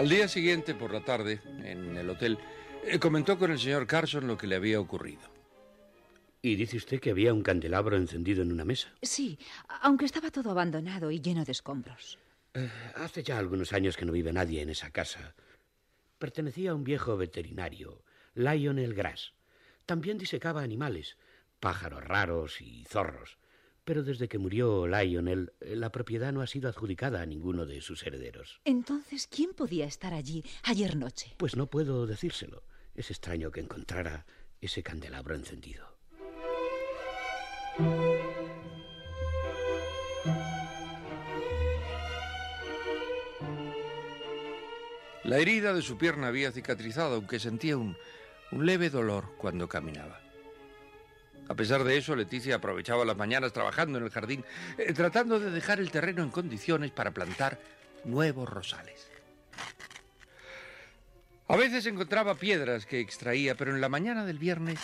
Al 0.00 0.08
día 0.08 0.28
siguiente, 0.28 0.74
por 0.74 0.94
la 0.94 1.04
tarde, 1.04 1.42
en 1.62 1.94
el 1.94 2.08
hotel, 2.08 2.38
eh, 2.86 2.98
comentó 2.98 3.38
con 3.38 3.50
el 3.50 3.58
señor 3.58 3.86
Carson 3.86 4.26
lo 4.26 4.38
que 4.38 4.46
le 4.46 4.56
había 4.56 4.80
ocurrido. 4.80 5.20
¿Y 6.40 6.56
dice 6.56 6.78
usted 6.78 7.00
que 7.00 7.10
había 7.10 7.34
un 7.34 7.42
candelabro 7.42 7.98
encendido 7.98 8.42
en 8.42 8.50
una 8.50 8.64
mesa? 8.64 8.88
Sí, 9.02 9.38
aunque 9.82 10.06
estaba 10.06 10.30
todo 10.30 10.52
abandonado 10.52 11.10
y 11.10 11.20
lleno 11.20 11.44
de 11.44 11.52
escombros. 11.52 12.18
Eh, 12.54 12.70
hace 12.94 13.22
ya 13.22 13.36
algunos 13.36 13.74
años 13.74 13.98
que 13.98 14.06
no 14.06 14.12
vive 14.12 14.32
nadie 14.32 14.62
en 14.62 14.70
esa 14.70 14.90
casa. 14.90 15.34
Pertenecía 16.18 16.70
a 16.70 16.74
un 16.76 16.84
viejo 16.84 17.18
veterinario, 17.18 18.02
Lionel 18.32 18.94
Grass. 18.94 19.34
También 19.84 20.16
disecaba 20.16 20.62
animales, 20.62 21.18
pájaros 21.60 22.02
raros 22.02 22.62
y 22.62 22.86
zorros. 22.88 23.36
Pero 23.84 24.02
desde 24.02 24.28
que 24.28 24.38
murió 24.38 24.86
Lionel, 24.86 25.52
eh, 25.60 25.76
la 25.76 25.90
propiedad 25.90 26.32
no 26.32 26.42
ha 26.42 26.46
sido 26.46 26.68
adjudicada 26.68 27.22
a 27.22 27.26
ninguno 27.26 27.66
de 27.66 27.80
sus 27.80 28.02
herederos. 28.06 28.60
Entonces, 28.64 29.26
¿quién 29.26 29.52
podía 29.54 29.86
estar 29.86 30.14
allí 30.14 30.44
ayer 30.62 30.96
noche? 30.96 31.34
Pues 31.38 31.56
no 31.56 31.66
puedo 31.66 32.06
decírselo. 32.06 32.62
Es 32.94 33.10
extraño 33.10 33.50
que 33.50 33.60
encontrara 33.60 34.26
ese 34.60 34.82
candelabro 34.82 35.34
encendido. 35.34 35.98
La 45.24 45.38
herida 45.38 45.72
de 45.72 45.82
su 45.82 45.96
pierna 45.96 46.28
había 46.28 46.50
cicatrizado, 46.50 47.14
aunque 47.16 47.38
sentía 47.38 47.76
un, 47.76 47.96
un 48.52 48.66
leve 48.66 48.90
dolor 48.90 49.36
cuando 49.36 49.68
caminaba. 49.68 50.20
A 51.50 51.54
pesar 51.56 51.82
de 51.82 51.96
eso, 51.96 52.14
Leticia 52.14 52.54
aprovechaba 52.54 53.04
las 53.04 53.16
mañanas 53.16 53.52
trabajando 53.52 53.98
en 53.98 54.04
el 54.04 54.10
jardín, 54.10 54.44
eh, 54.78 54.92
tratando 54.92 55.40
de 55.40 55.50
dejar 55.50 55.80
el 55.80 55.90
terreno 55.90 56.22
en 56.22 56.30
condiciones 56.30 56.92
para 56.92 57.10
plantar 57.10 57.60
nuevos 58.04 58.48
rosales. 58.48 59.10
A 61.48 61.56
veces 61.56 61.86
encontraba 61.86 62.36
piedras 62.36 62.86
que 62.86 63.00
extraía, 63.00 63.56
pero 63.56 63.74
en 63.74 63.80
la 63.80 63.88
mañana 63.88 64.24
del 64.24 64.38
viernes 64.38 64.78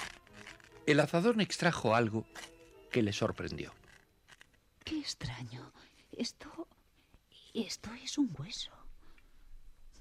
el 0.86 0.98
azadón 0.98 1.40
extrajo 1.40 1.94
algo 1.94 2.26
que 2.90 3.04
le 3.04 3.12
sorprendió. 3.12 3.72
Qué 4.84 4.98
extraño. 4.98 5.72
Esto... 6.10 6.66
Esto 7.54 7.90
es 8.04 8.18
un 8.18 8.34
hueso. 8.36 8.72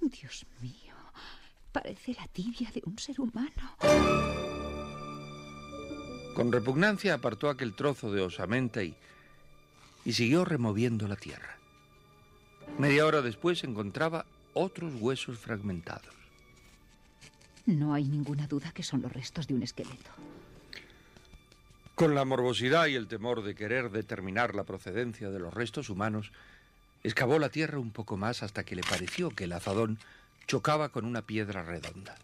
Dios 0.01 0.47
mío. 0.61 0.95
Parece 1.71 2.15
la 2.15 2.27
tibia 2.27 2.71
de 2.71 2.81
un 2.85 2.97
ser 2.97 3.21
humano. 3.21 3.77
Con 6.35 6.51
repugnancia 6.51 7.13
apartó 7.13 7.49
aquel 7.49 7.73
trozo 7.73 8.11
de 8.11 8.21
osamenta 8.21 8.83
y, 8.83 8.93
y 10.03 10.11
siguió 10.11 10.43
removiendo 10.43 11.07
la 11.07 11.15
tierra. 11.15 11.57
Media 12.77 13.05
hora 13.05 13.21
después 13.21 13.63
encontraba 13.63 14.25
otros 14.53 14.93
huesos 14.99 15.39
fragmentados. 15.39 16.13
No 17.65 17.93
hay 17.93 18.03
ninguna 18.03 18.47
duda 18.47 18.73
que 18.73 18.83
son 18.83 19.01
los 19.01 19.13
restos 19.13 19.47
de 19.47 19.53
un 19.53 19.63
esqueleto. 19.63 20.11
Con 21.95 22.15
la 22.15 22.25
morbosidad 22.25 22.87
y 22.87 22.95
el 22.95 23.07
temor 23.07 23.41
de 23.41 23.55
querer 23.55 23.89
determinar 23.89 24.55
la 24.55 24.65
procedencia 24.65 25.29
de 25.29 25.39
los 25.39 25.53
restos 25.53 25.89
humanos, 25.89 26.33
excavó 27.03 27.39
la 27.39 27.47
tierra 27.47 27.79
un 27.79 27.91
poco 27.91 28.17
más 28.17 28.43
hasta 28.43 28.65
que 28.65 28.75
le 28.75 28.83
pareció 28.83 29.29
que 29.29 29.45
el 29.45 29.53
azadón 29.53 29.99
chocaba 30.47 30.89
con 30.89 31.05
una 31.05 31.21
piedra 31.21 31.63
redonda. 31.63 32.15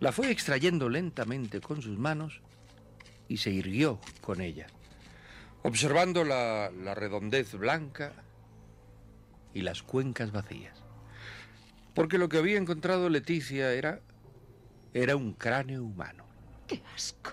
La 0.00 0.10
fue 0.10 0.32
extrayendo 0.32 0.88
lentamente 0.88 1.60
con 1.60 1.80
sus 1.80 1.96
manos 1.96 2.40
y 3.28 3.38
se 3.38 3.50
irguió 3.50 3.98
con 4.20 4.40
ella, 4.40 4.66
observando 5.62 6.24
la, 6.24 6.70
la 6.70 6.94
redondez 6.94 7.54
blanca 7.54 8.12
y 9.52 9.62
las 9.62 9.82
cuencas 9.82 10.32
vacías. 10.32 10.82
Porque 11.94 12.18
lo 12.18 12.28
que 12.28 12.38
había 12.38 12.58
encontrado 12.58 13.08
Leticia 13.08 13.72
era, 13.72 14.00
era 14.92 15.16
un 15.16 15.32
cráneo 15.32 15.84
humano. 15.84 16.24
¡Qué 16.66 16.82
asco! 16.94 17.32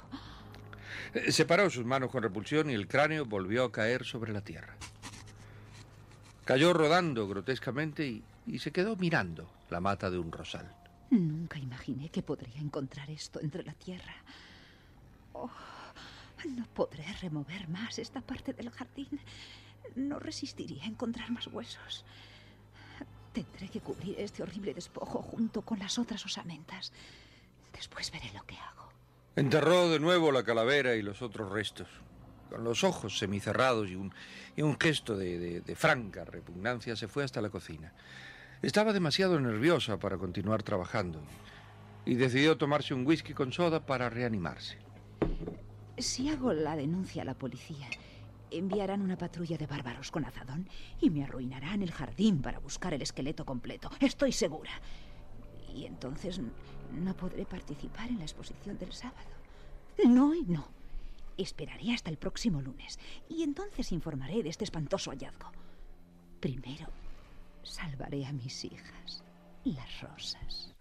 Eh, 1.14 1.32
Separó 1.32 1.70
sus 1.70 1.86
manos 1.86 2.12
con 2.12 2.22
repulsión 2.24 2.70
y 2.70 2.74
el 2.74 2.88
cráneo 2.88 3.26
volvió 3.26 3.64
a 3.64 3.72
caer 3.72 4.06
sobre 4.06 4.32
la 4.34 4.42
tierra. 4.42 4.76
Cayó 6.46 6.74
rodando 6.74 7.28
grotescamente 7.28 8.06
y, 8.06 8.24
y 8.46 8.60
se 8.60 8.72
quedó 8.72 8.96
mirando 8.96 9.52
la 9.70 9.80
mata 9.80 10.10
de 10.10 10.20
un 10.20 10.32
rosal. 10.32 10.72
Nunca 11.10 11.58
imaginé 11.60 12.10
que 12.10 12.22
podría 12.22 12.60
encontrar 12.60 13.10
esto 13.10 13.40
entre 13.42 13.64
la 13.64 13.74
tierra. 13.74 14.14
Oh, 15.34 15.50
no 16.46 16.66
podré 16.74 17.06
remover 17.22 17.68
más 17.68 18.00
esta 18.00 18.22
parte 18.22 18.54
del 18.54 18.70
jardín. 18.70 19.20
No 19.96 20.20
resistiría 20.20 20.84
a 20.84 20.88
encontrar 20.88 21.32
más 21.32 21.48
huesos. 21.48 22.06
Tendré 23.34 23.70
que 23.70 23.80
cubrir 23.80 24.20
este 24.20 24.44
horrible 24.44 24.74
despojo 24.74 25.22
junto 25.22 25.62
con 25.62 25.80
las 25.80 25.98
otras 25.98 26.26
osamentas. 26.26 26.92
Después 27.74 28.12
veré 28.12 28.32
lo 28.34 28.44
que 28.44 28.58
hago. 28.58 28.90
Enterró 29.36 29.90
de 29.90 30.00
nuevo 30.00 30.32
la 30.32 30.44
calavera 30.44 30.96
y 30.96 31.02
los 31.02 31.22
otros 31.22 31.50
restos, 31.52 31.88
con 32.50 32.64
los 32.64 32.84
ojos 32.84 33.18
semicerrados 33.18 33.90
y 33.90 33.96
un, 33.96 34.78
gesto 34.80 35.16
de 35.16 35.76
franca 35.78 36.26
repugnancia, 36.26 36.96
se 36.98 37.08
fue 37.08 37.24
hasta 37.24 37.42
la 37.42 37.50
cocina. 37.50 37.94
Estaba 38.62 38.94
demasiado 38.94 39.40
nerviosa 39.40 39.98
para 39.98 40.18
continuar 40.18 40.62
trabajando 40.62 41.22
y 42.06 42.16
decidió 42.16 42.58
tomarse 42.58 42.94
un 42.94 43.08
whisky 43.08 43.34
con 43.34 43.52
soda 43.52 43.86
para 43.86 44.10
reanimarse. 44.10 44.78
Si 45.98 46.30
hago 46.30 46.54
la 46.54 46.76
denuncia 46.76 47.22
a 47.22 47.26
la 47.26 47.34
policía, 47.34 47.88
enviarán 48.50 49.02
una 49.02 49.18
patrulla 49.18 49.58
de 49.58 49.68
bárbaros 49.68 50.12
con 50.12 50.26
azadón 50.26 50.68
y 51.00 51.10
me 51.10 51.24
arruinarán 51.24 51.82
el 51.82 51.92
jardín 51.92 52.42
para 52.42 52.60
buscar 52.60 52.94
el 52.94 53.02
esqueleto 53.02 53.46
completo. 53.46 53.90
Estoy 54.00 54.32
segura. 54.32 54.72
Y 55.74 55.86
entonces 55.86 56.42
no 56.92 57.16
podré 57.16 57.46
participar 57.46 58.10
en 58.10 58.18
la 58.18 58.26
exposición 58.26 58.78
del 58.78 58.94
sábado. 58.94 59.30
No 60.06 60.34
y 60.34 60.44
no. 60.44 60.68
Esperaré 61.38 61.94
hasta 61.94 62.10
el 62.10 62.18
próximo 62.18 62.62
lunes 62.62 63.00
y 63.30 63.44
entonces 63.44 63.92
informaré 63.92 64.44
de 64.44 64.50
este 64.50 64.64
espantoso 64.64 65.12
hallazgo. 65.12 65.52
Primero, 66.40 66.88
salvaré 67.64 68.26
a 68.26 68.34
mis 68.34 68.66
hijas, 68.66 69.24
las 69.64 70.02
rosas. 70.02 70.76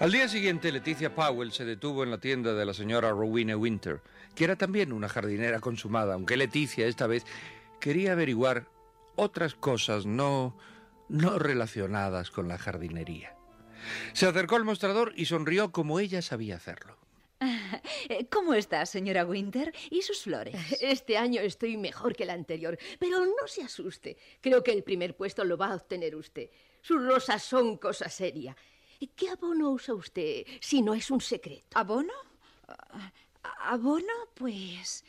Al 0.00 0.12
día 0.12 0.28
siguiente, 0.28 0.70
Leticia 0.70 1.12
Powell 1.12 1.50
se 1.50 1.64
detuvo 1.64 2.04
en 2.04 2.12
la 2.12 2.18
tienda 2.18 2.54
de 2.54 2.64
la 2.64 2.72
señora 2.72 3.10
Rowena 3.10 3.56
Winter, 3.56 4.00
que 4.36 4.44
era 4.44 4.54
también 4.54 4.92
una 4.92 5.08
jardinera 5.08 5.58
consumada, 5.58 6.14
aunque 6.14 6.36
Leticia 6.36 6.86
esta 6.86 7.08
vez 7.08 7.24
quería 7.80 8.12
averiguar 8.12 8.68
otras 9.16 9.56
cosas 9.56 10.06
no, 10.06 10.56
no 11.08 11.40
relacionadas 11.40 12.30
con 12.30 12.46
la 12.46 12.58
jardinería. 12.58 13.34
Se 14.12 14.26
acercó 14.26 14.54
al 14.54 14.64
mostrador 14.64 15.12
y 15.16 15.24
sonrió 15.24 15.72
como 15.72 15.98
ella 15.98 16.22
sabía 16.22 16.54
hacerlo. 16.54 16.96
¿Cómo 18.30 18.54
está, 18.54 18.86
señora 18.86 19.24
Winter? 19.24 19.74
¿Y 19.90 20.02
sus 20.02 20.22
flores? 20.22 20.54
Este 20.80 21.18
año 21.18 21.40
estoy 21.40 21.76
mejor 21.76 22.14
que 22.14 22.22
el 22.22 22.30
anterior, 22.30 22.78
pero 23.00 23.26
no 23.26 23.48
se 23.48 23.64
asuste. 23.64 24.16
Creo 24.40 24.62
que 24.62 24.70
el 24.70 24.84
primer 24.84 25.16
puesto 25.16 25.44
lo 25.44 25.56
va 25.56 25.72
a 25.72 25.74
obtener 25.74 26.14
usted. 26.14 26.50
Sus 26.82 27.04
rosas 27.04 27.42
son 27.42 27.78
cosa 27.78 28.08
seria. 28.08 28.56
¿Qué 29.06 29.28
abono 29.28 29.70
usa 29.70 29.94
usted 29.94 30.44
si 30.60 30.82
no 30.82 30.94
es 30.94 31.10
un 31.10 31.20
secreto? 31.20 31.78
¿Abono? 31.78 32.12
Ah, 32.66 33.12
¿Abono? 33.60 34.12
Pues... 34.34 35.04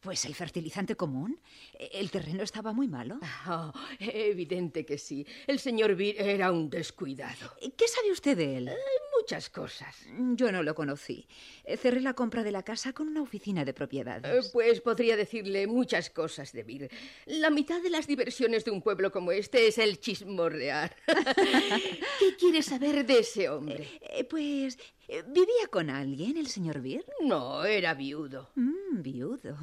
Pues 0.00 0.24
el 0.24 0.34
fertilizante 0.34 0.96
común. 0.96 1.38
El 1.78 2.10
terreno 2.10 2.42
estaba 2.42 2.72
muy 2.72 2.88
malo. 2.88 3.20
Oh, 3.48 3.72
evidente 4.00 4.84
que 4.84 4.98
sí. 4.98 5.24
El 5.46 5.60
señor 5.60 5.94
Beer 5.94 6.20
era 6.20 6.50
un 6.50 6.68
descuidado. 6.68 7.54
¿Qué 7.76 7.86
sabe 7.86 8.10
usted 8.10 8.36
de 8.36 8.56
él? 8.56 8.68
Eh, 8.68 8.74
muchas 9.22 9.50
cosas. 9.50 9.94
Yo 10.34 10.50
no 10.50 10.64
lo 10.64 10.74
conocí. 10.74 11.26
Eh, 11.64 11.76
Cerré 11.76 12.00
la 12.00 12.12
compra 12.14 12.42
de 12.42 12.50
la 12.50 12.64
casa 12.64 12.92
con 12.92 13.06
una 13.06 13.22
oficina 13.22 13.64
de 13.64 13.70
Eh, 13.70 13.74
propiedades. 13.74 14.48
Pues 14.52 14.80
podría 14.80 15.16
decirle 15.16 15.66
muchas 15.68 16.10
cosas 16.10 16.52
de 16.52 16.64
Vir. 16.64 16.90
La 17.26 17.50
mitad 17.50 17.80
de 17.80 17.90
las 17.90 18.06
diversiones 18.08 18.64
de 18.64 18.72
un 18.72 18.82
pueblo 18.82 19.12
como 19.12 19.30
este 19.30 19.68
es 19.68 19.78
el 19.78 20.00
chismorrear. 20.00 20.94
¿Qué 22.18 22.36
quiere 22.36 22.62
saber 22.62 23.06
de 23.06 23.20
ese 23.20 23.48
hombre? 23.48 23.88
Eh, 24.00 24.24
pues, 24.24 24.76
eh, 25.06 25.22
¿vivía 25.26 25.68
con 25.70 25.88
alguien 25.88 26.36
el 26.36 26.48
señor 26.48 26.80
Beer? 26.80 27.04
No, 27.20 27.64
era 27.64 27.94
viudo. 27.94 28.50
Mm, 28.56 29.02
viudo. 29.02 29.56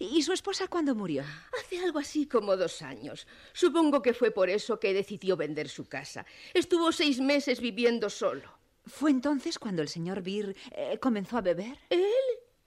¿Y 0.00 0.22
su 0.22 0.32
esposa 0.32 0.66
cuándo 0.68 0.94
murió? 0.94 1.24
Hace 1.60 1.78
algo 1.78 1.98
así 1.98 2.26
como 2.26 2.56
dos 2.56 2.80
años. 2.80 3.26
Supongo 3.52 4.00
que 4.00 4.14
fue 4.14 4.30
por 4.30 4.48
eso 4.48 4.80
que 4.80 4.94
decidió 4.94 5.36
vender 5.36 5.68
su 5.68 5.86
casa. 5.86 6.24
Estuvo 6.54 6.90
seis 6.90 7.20
meses 7.20 7.60
viviendo 7.60 8.08
solo. 8.08 8.53
¿Fue 8.86 9.10
entonces 9.10 9.58
cuando 9.58 9.82
el 9.82 9.88
señor 9.88 10.22
Beer 10.22 10.54
eh, 10.72 10.98
comenzó 11.00 11.38
a 11.38 11.40
beber? 11.40 11.78
¿Él? 11.90 12.02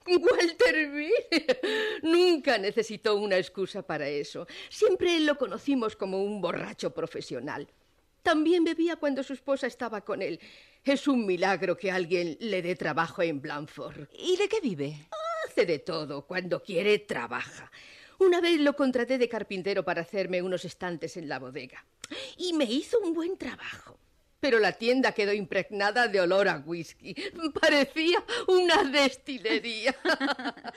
Walter 0.06 0.90
Beer 0.90 1.60
nunca 2.02 2.56
necesitó 2.58 3.16
una 3.16 3.36
excusa 3.36 3.82
para 3.82 4.08
eso. 4.08 4.46
Siempre 4.70 5.20
lo 5.20 5.36
conocimos 5.36 5.96
como 5.96 6.22
un 6.22 6.40
borracho 6.40 6.92
profesional. 6.92 7.68
También 8.22 8.64
bebía 8.64 8.96
cuando 8.96 9.22
su 9.22 9.32
esposa 9.32 9.66
estaba 9.66 10.00
con 10.00 10.22
él. 10.22 10.40
Es 10.84 11.08
un 11.08 11.26
milagro 11.26 11.76
que 11.76 11.90
alguien 11.90 12.36
le 12.40 12.62
dé 12.62 12.74
trabajo 12.74 13.22
en 13.22 13.40
Blanford. 13.40 14.08
¿Y 14.18 14.36
de 14.36 14.48
qué 14.48 14.60
vive? 14.60 15.08
Hace 15.46 15.66
de 15.66 15.78
todo. 15.78 16.26
Cuando 16.26 16.62
quiere, 16.62 16.98
trabaja. 16.98 17.70
Una 18.18 18.40
vez 18.40 18.58
lo 18.60 18.74
contraté 18.74 19.18
de 19.18 19.28
carpintero 19.28 19.84
para 19.84 20.02
hacerme 20.02 20.42
unos 20.42 20.64
estantes 20.64 21.16
en 21.16 21.28
la 21.28 21.38
bodega. 21.38 21.84
Y 22.36 22.52
me 22.52 22.64
hizo 22.64 22.98
un 22.98 23.14
buen 23.14 23.36
trabajo. 23.36 23.97
Pero 24.40 24.58
la 24.58 24.72
tienda 24.72 25.12
quedó 25.12 25.32
impregnada 25.32 26.08
de 26.08 26.20
olor 26.20 26.48
a 26.48 26.58
whisky. 26.58 27.14
Parecía 27.60 28.22
una 28.46 28.84
destilería. 28.84 29.94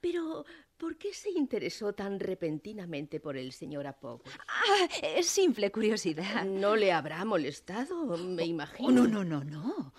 Pero, 0.00 0.44
¿por 0.76 0.98
qué 0.98 1.14
se 1.14 1.30
interesó 1.30 1.94
tan 1.94 2.20
repentinamente 2.20 3.20
por 3.20 3.38
el 3.38 3.52
señor 3.52 3.86
Apogo? 3.86 4.22
Ah, 4.46 4.88
es 5.02 5.26
simple 5.26 5.72
curiosidad. 5.72 6.44
¿No 6.44 6.76
le 6.76 6.92
habrá 6.92 7.24
molestado? 7.24 8.18
Me 8.18 8.44
imagino. 8.44 8.88
Oh, 8.88 8.92
no, 8.92 9.06
no, 9.06 9.24
no, 9.24 9.42
no. 9.42 9.94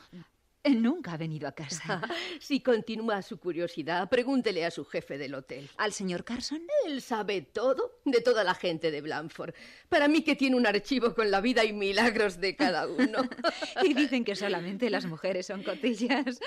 Nunca 0.70 1.14
ha 1.14 1.18
venido 1.18 1.48
a 1.48 1.52
casa. 1.52 2.02
Si 2.40 2.60
continúa 2.60 3.22
su 3.22 3.40
curiosidad, 3.40 4.10
pregúntele 4.10 4.66
a 4.66 4.72
su 4.72 4.86
jefe 4.86 5.18
del 5.18 5.36
hotel. 5.36 5.70
¿Al 5.78 5.94
señor 5.94 6.24
Carson? 6.24 6.62
Él 6.86 7.02
sabe 7.02 7.42
todo 7.42 8.00
de 8.04 8.22
toda 8.22 8.44
la 8.44 8.56
gente 8.56 8.92
de 8.92 9.02
Blanford. 9.02 9.54
Para 9.90 10.08
mí 10.08 10.22
que 10.22 10.36
tiene 10.36 10.56
un 10.56 10.68
archivo 10.68 11.14
con 11.14 11.32
la 11.32 11.42
vida 11.42 11.64
y 11.64 11.74
milagros 11.74 12.40
de 12.40 12.56
cada 12.56 12.88
uno. 12.88 13.20
y 13.84 13.94
dicen 13.94 14.24
que 14.24 14.36
solamente 14.36 14.90
las 14.90 15.06
mujeres 15.06 15.48
son 15.48 15.64
cotillas. 15.64 16.40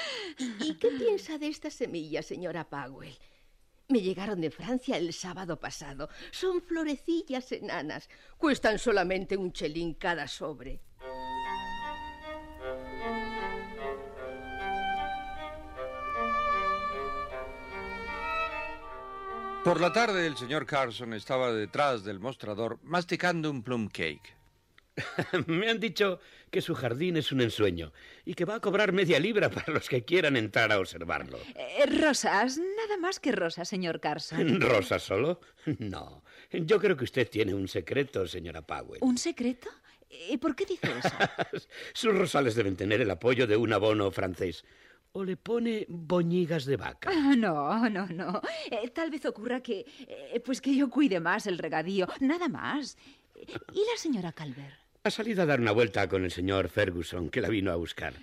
¿Y 0.61 0.75
qué 0.75 0.89
piensa 0.91 1.39
de 1.39 1.49
estas 1.49 1.75
semillas, 1.75 2.27
señora 2.27 2.69
Powell? 2.69 3.17
Me 3.89 4.03
llegaron 4.03 4.41
de 4.41 4.51
Francia 4.51 4.99
el 4.99 5.15
sábado 5.15 5.59
pasado. 5.59 6.11
Son 6.31 6.61
florecillas 6.61 7.51
enanas. 7.53 8.11
Cuestan 8.37 8.79
solamente 8.79 9.37
un 9.37 9.53
chelín 9.53 9.95
cada 9.95 10.29
sobre. 10.29 10.83
Por 19.69 19.83
la 19.83 19.93
tarde 19.93 20.27
el 20.27 20.35
señor 20.35 20.65
Carson 20.65 21.13
estaba 21.13 21.53
detrás 21.53 22.03
del 22.03 22.21
mostrador 22.21 22.79
masticando 22.85 23.51
un 23.51 23.63
plum 23.63 23.89
cake. 23.89 24.35
Me 25.47 25.69
han 25.69 25.79
dicho 25.79 26.21
que 26.51 26.63
su 26.63 26.75
jardín 26.75 27.19
es 27.19 27.33
un 27.33 27.43
ensueño 27.43 27.93
y 28.25 28.33
que 28.33 28.47
va 28.47 28.55
a 28.55 28.61
cobrar 28.61 28.93
media 28.93 29.21
libra 29.21 29.51
para 29.51 29.71
los 29.71 29.87
que 29.91 30.07
quieran 30.07 30.39
entrar 30.39 30.73
a 30.73 30.79
observarlo. 30.79 31.39
Eh, 31.55 31.85
rosas, 31.85 32.57
nada 32.57 32.97
más 32.97 33.21
que 33.21 33.31
rosas, 33.31 33.69
señor 33.69 34.01
Carson. 34.01 34.59
¿Rosa 34.63 34.99
solo? 34.99 35.39
No. 35.79 36.25
Yo 36.51 36.81
creo 36.81 36.97
que 36.97 37.05
usted 37.05 37.29
tiene 37.29 37.53
un 37.53 37.69
secreto, 37.69 38.27
señora 38.27 38.63
Powell. 38.63 39.03
¿Un 39.03 39.19
secreto? 39.19 39.69
¿Y 40.31 40.39
por 40.39 40.57
qué 40.57 40.65
dice 40.65 40.89
eso? 40.99 41.69
Sus 41.93 42.15
rosales 42.17 42.55
deben 42.55 42.75
tener 42.75 43.03
el 43.03 43.11
apoyo 43.11 43.47
de 43.47 43.59
un 43.59 43.71
abono 43.75 44.11
francés. 44.11 44.65
¿O 45.13 45.25
le 45.25 45.37
pone 45.37 45.87
boñigas 45.89 46.65
de 46.65 46.77
vaca? 46.77 47.11
Ah, 47.13 47.35
no, 47.37 47.89
no, 47.89 48.07
no. 48.09 48.41
Eh, 48.71 48.89
tal 48.91 49.11
vez 49.11 49.25
ocurra 49.27 49.61
que, 49.61 49.87
eh, 50.07 50.41
pues 50.45 50.61
que 50.61 50.75
yo 50.75 50.91
cuide 50.91 51.21
más 51.21 51.47
el 51.47 51.59
regadío, 51.59 52.07
nada 52.21 52.49
más. 52.49 52.97
¿Y 53.37 53.79
la 53.79 53.97
señora 53.97 54.33
Calver? 54.33 54.75
Ha 55.05 55.11
salido 55.11 55.43
a 55.43 55.47
dar 55.47 55.61
una 55.61 55.73
vuelta 55.73 56.09
con 56.09 56.25
el 56.25 56.31
señor 56.31 56.69
Ferguson, 56.69 57.31
que 57.31 57.41
la 57.41 57.49
vino 57.49 57.71
a 57.73 57.77
buscar. 57.77 58.15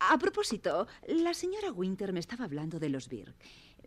A 0.00 0.18
propósito, 0.18 0.86
la 1.06 1.34
señora 1.34 1.72
Winter 1.72 2.12
me 2.12 2.20
estaba 2.20 2.44
hablando 2.44 2.78
de 2.78 2.88
los 2.88 3.08
Birk. 3.08 3.34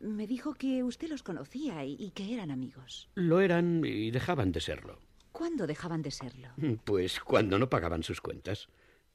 Me 0.02 0.28
dijo 0.28 0.54
que 0.54 0.84
usted 0.84 1.10
los 1.10 1.24
conocía 1.24 1.84
y, 1.86 1.96
y 2.00 2.12
que 2.12 2.34
eran 2.34 2.52
amigos. 2.52 3.10
Lo 3.16 3.40
eran 3.40 3.84
y 3.86 4.12
dejaban 4.12 4.52
de 4.52 4.62
serlo. 4.62 5.00
¿Cuándo 5.32 5.66
dejaban 5.66 6.02
de 6.02 6.12
serlo? 6.12 6.50
Pues 6.84 7.20
cuando 7.20 7.58
no 7.58 7.70
pagaban 7.70 8.04
sus 8.04 8.20
cuentas. 8.22 8.68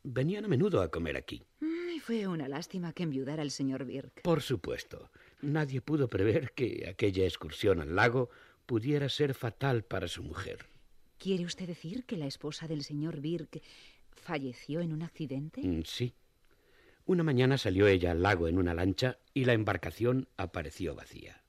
Venían 0.08 0.44
a 0.44 0.48
menudo 0.48 0.82
a 0.82 0.88
comer 0.88 1.16
aquí. 1.16 1.42
Y 1.60 1.98
fue 1.98 2.28
una 2.28 2.46
lástima 2.46 2.92
que 2.92 3.02
enviudara 3.02 3.42
el 3.42 3.50
señor 3.50 3.84
Birk. 3.84 4.22
Por 4.22 4.40
supuesto. 4.40 5.10
Nadie 5.42 5.80
pudo 5.80 6.08
prever 6.08 6.52
que 6.52 6.86
aquella 6.88 7.24
excursión 7.24 7.80
al 7.80 7.96
lago 7.96 8.30
pudiera 8.66 9.08
ser 9.08 9.34
fatal 9.34 9.82
para 9.82 10.06
su 10.06 10.22
mujer. 10.22 10.66
¿Quiere 11.18 11.44
usted 11.44 11.66
decir 11.66 12.04
que 12.04 12.16
la 12.16 12.26
esposa 12.26 12.68
del 12.68 12.84
señor 12.84 13.20
Birk 13.20 13.60
falleció 14.12 14.80
en 14.80 14.92
un 14.92 15.02
accidente? 15.02 15.60
Mm, 15.62 15.82
Sí. 15.84 16.14
Una 17.04 17.22
mañana 17.24 17.58
salió 17.58 17.86
ella 17.88 18.10
al 18.12 18.22
lago 18.22 18.46
en 18.48 18.58
una 18.58 18.74
lancha 18.74 19.18
y 19.34 19.44
la 19.44 19.52
embarcación 19.54 20.28
apareció 20.36 20.94
vacía. 20.94 21.42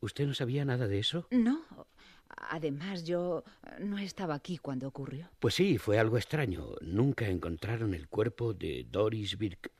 ¿Usted 0.00 0.26
no 0.26 0.34
sabía 0.34 0.64
nada 0.64 0.86
de 0.86 0.98
eso? 1.00 1.26
No. 1.30 1.64
Además, 2.28 3.04
yo 3.04 3.44
no 3.80 3.98
estaba 3.98 4.34
aquí 4.34 4.58
cuando 4.58 4.88
ocurrió. 4.88 5.30
Pues 5.38 5.54
sí, 5.54 5.78
fue 5.78 5.98
algo 5.98 6.16
extraño. 6.16 6.74
Nunca 6.80 7.28
encontraron 7.28 7.94
el 7.94 8.08
cuerpo 8.08 8.54
de 8.54 8.86
Doris 8.90 9.38
Birk. 9.38 9.72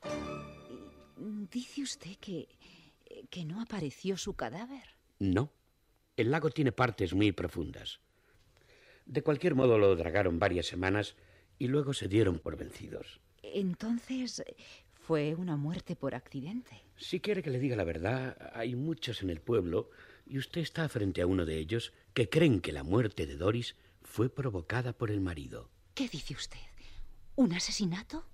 Dice 1.51 1.83
usted 1.83 2.17
que, 2.21 2.49
que 3.31 3.45
no 3.45 3.61
apareció 3.61 4.17
su 4.17 4.35
cadáver. 4.35 4.85
No. 5.19 5.51
El 6.17 6.31
lago 6.31 6.51
tiene 6.51 6.73
partes 6.73 7.15
muy 7.15 7.33
profundas. 7.33 8.01
De 9.05 9.23
cualquier 9.23 9.55
modo 9.55 9.79
lo 9.79 9.95
dragaron 9.95 10.39
varias 10.39 10.67
semanas 10.67 11.15
y 11.59 11.69
luego 11.69 11.93
se 11.95 12.09
dieron 12.09 12.39
por 12.39 12.57
vencidos. 12.57 13.21
Entonces, 13.43 14.43
fue 14.95 15.35
una 15.37 15.57
muerte 15.57 15.95
por 15.95 16.15
accidente. 16.15 16.83
Si 16.97 17.21
quiere 17.21 17.43
que 17.43 17.51
le 17.51 17.61
diga 17.61 17.77
la 17.77 17.85
verdad, 17.85 18.37
hay 18.55 18.75
muchos 18.75 19.23
en 19.23 19.31
el 19.31 19.41
pueblo, 19.41 19.91
y 20.27 20.39
usted 20.39 20.61
está 20.61 20.89
frente 20.89 21.23
a 21.23 21.27
uno 21.27 21.47
de 21.47 21.59
ellos, 21.59 21.93
que 22.15 22.29
creen 22.29 22.61
que 22.61 22.73
la 22.73 22.83
muerte 22.83 23.27
de 23.27 23.37
Doris 23.37 23.77
fue 24.03 24.29
provocada 24.29 24.93
por 24.93 25.11
el 25.11 25.21
marido. 25.21 25.71
¿Qué 25.95 26.09
dice 26.09 26.35
usted? 26.35 26.59
¿Un 27.37 27.53
asesinato? 27.53 28.25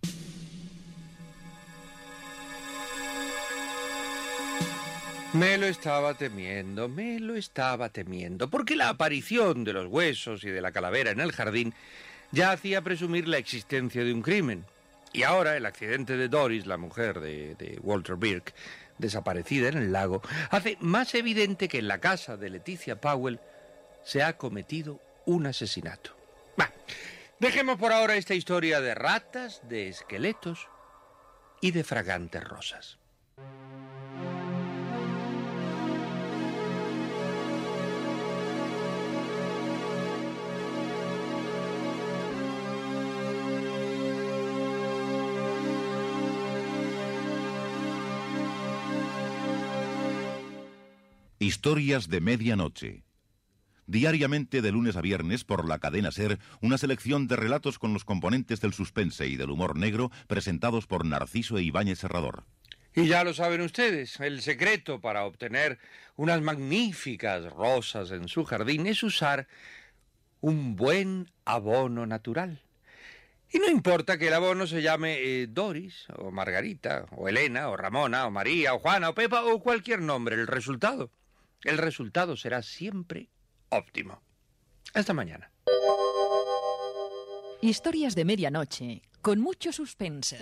Me 5.33 5.57
lo 5.57 5.67
estaba 5.67 6.15
temiendo, 6.15 6.89
me 6.89 7.19
lo 7.19 7.35
estaba 7.37 7.89
temiendo, 7.89 8.51
porque 8.51 8.77
la 8.77 8.91
aparición 8.91 9.65
de 9.65 9.73
los 9.73 9.87
huesos 9.87 10.45
y 10.45 10.51
de 10.51 10.61
la 10.61 10.73
calavera 10.73 11.11
en 11.11 11.21
el 11.21 11.33
jardín 11.33 11.73
ya 12.33 12.53
hacía 12.53 12.83
presumir 12.83 13.27
la 13.27 13.39
existencia 13.39 14.05
de 14.05 14.13
un 14.13 14.21
crimen. 14.21 14.67
Y 15.15 15.25
ahora 15.25 15.57
el 15.57 15.67
accidente 15.67 16.17
de 16.17 16.29
Doris, 16.29 16.67
la 16.67 16.77
mujer 16.77 17.21
de, 17.21 17.55
de 17.55 17.79
Walter 17.83 18.17
Birk, 18.17 18.55
desaparecida 19.03 19.69
en 19.69 19.77
el 19.77 19.93
lago, 19.93 20.23
hace 20.51 20.79
más 20.81 21.15
evidente 21.15 21.69
que 21.69 21.79
en 21.79 21.89
la 21.89 21.99
casa 21.99 22.39
de 22.39 22.49
Leticia 22.49 22.99
Powell 22.99 23.41
se 24.03 24.23
ha 24.23 24.39
cometido 24.39 25.01
un 25.27 25.47
asesinato. 25.47 26.17
Dejemos 27.39 27.77
por 27.77 27.93
ahora 27.93 28.15
esta 28.15 28.35
historia 28.35 28.81
de 28.81 28.95
ratas, 28.95 29.63
de 29.69 29.89
esqueletos 29.89 30.69
y 31.61 31.73
de 31.73 31.83
fragantes 31.83 32.45
rosas. 32.45 32.99
Historias 51.43 52.09
de 52.09 52.21
medianoche. 52.21 53.03
Diariamente 53.89 54.63
de 54.63 54.71
lunes 54.71 54.95
a 54.95 55.01
viernes 55.01 55.43
por 55.43 55.69
la 55.69 55.81
cadena 55.81 56.13
Ser, 56.13 56.39
una 56.61 56.79
selección 56.79 57.27
de 57.27 57.35
relatos 57.35 57.81
con 57.81 57.93
los 57.93 58.05
componentes 58.05 58.61
del 58.61 58.73
suspense 58.73 59.27
y 59.27 59.35
del 59.35 59.51
humor 59.51 59.77
negro 59.77 60.13
presentados 60.29 60.87
por 60.87 61.05
Narciso 61.05 61.59
e 61.59 61.65
Ibáñez 61.65 61.99
Serrador. 61.99 62.45
Y 62.95 63.09
ya 63.09 63.25
lo 63.25 63.35
saben 63.35 63.61
ustedes, 63.61 64.21
el 64.21 64.41
secreto 64.41 65.01
para 65.01 65.25
obtener 65.25 65.81
unas 66.15 66.41
magníficas 66.43 67.53
rosas 67.53 68.13
en 68.13 68.29
su 68.29 68.45
jardín 68.45 68.87
es 68.87 69.03
usar 69.03 69.49
un 70.41 70.77
buen 70.77 71.29
abono 71.45 72.07
natural. 72.07 72.63
Y 73.51 73.59
no 73.59 73.69
importa 73.69 74.17
que 74.17 74.29
el 74.29 74.35
abono 74.35 74.69
se 74.69 74.81
llame 74.81 75.19
eh, 75.19 75.49
Doris, 75.49 76.07
o 76.19 76.31
Margarita, 76.31 77.07
o 77.11 77.29
Elena, 77.29 77.69
o 77.69 77.77
Ramona, 77.77 78.29
o 78.29 78.31
María, 78.31 78.75
o 78.75 78.79
Juana, 78.79 79.09
o 79.09 79.15
Pepa, 79.17 79.43
o 79.43 79.61
cualquier 79.61 80.01
nombre, 80.03 80.37
el 80.37 80.47
resultado. 80.47 81.11
El 81.65 81.79
resultado 81.79 82.37
será 82.37 82.63
siempre 82.63 83.29
óptimo. 83.69 84.23
Hasta 84.95 85.13
mañana. 85.15 85.51
Historias 87.61 88.15
de 88.15 88.25
medianoche, 88.25 89.03
con 89.21 89.41
mucho 89.41 89.73
suspense. 89.73 90.39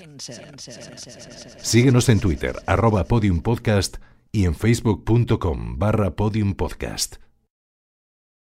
Síguenos 1.59 2.09
en 2.09 2.21
Twitter, 2.21 2.57
arroba 2.67 3.05
podiumpodcast 3.05 3.99
y 4.33 4.47
en 4.47 4.55
facebook.com 4.55 5.79
barra 5.79 6.17
podiumpodcast. 6.17 7.17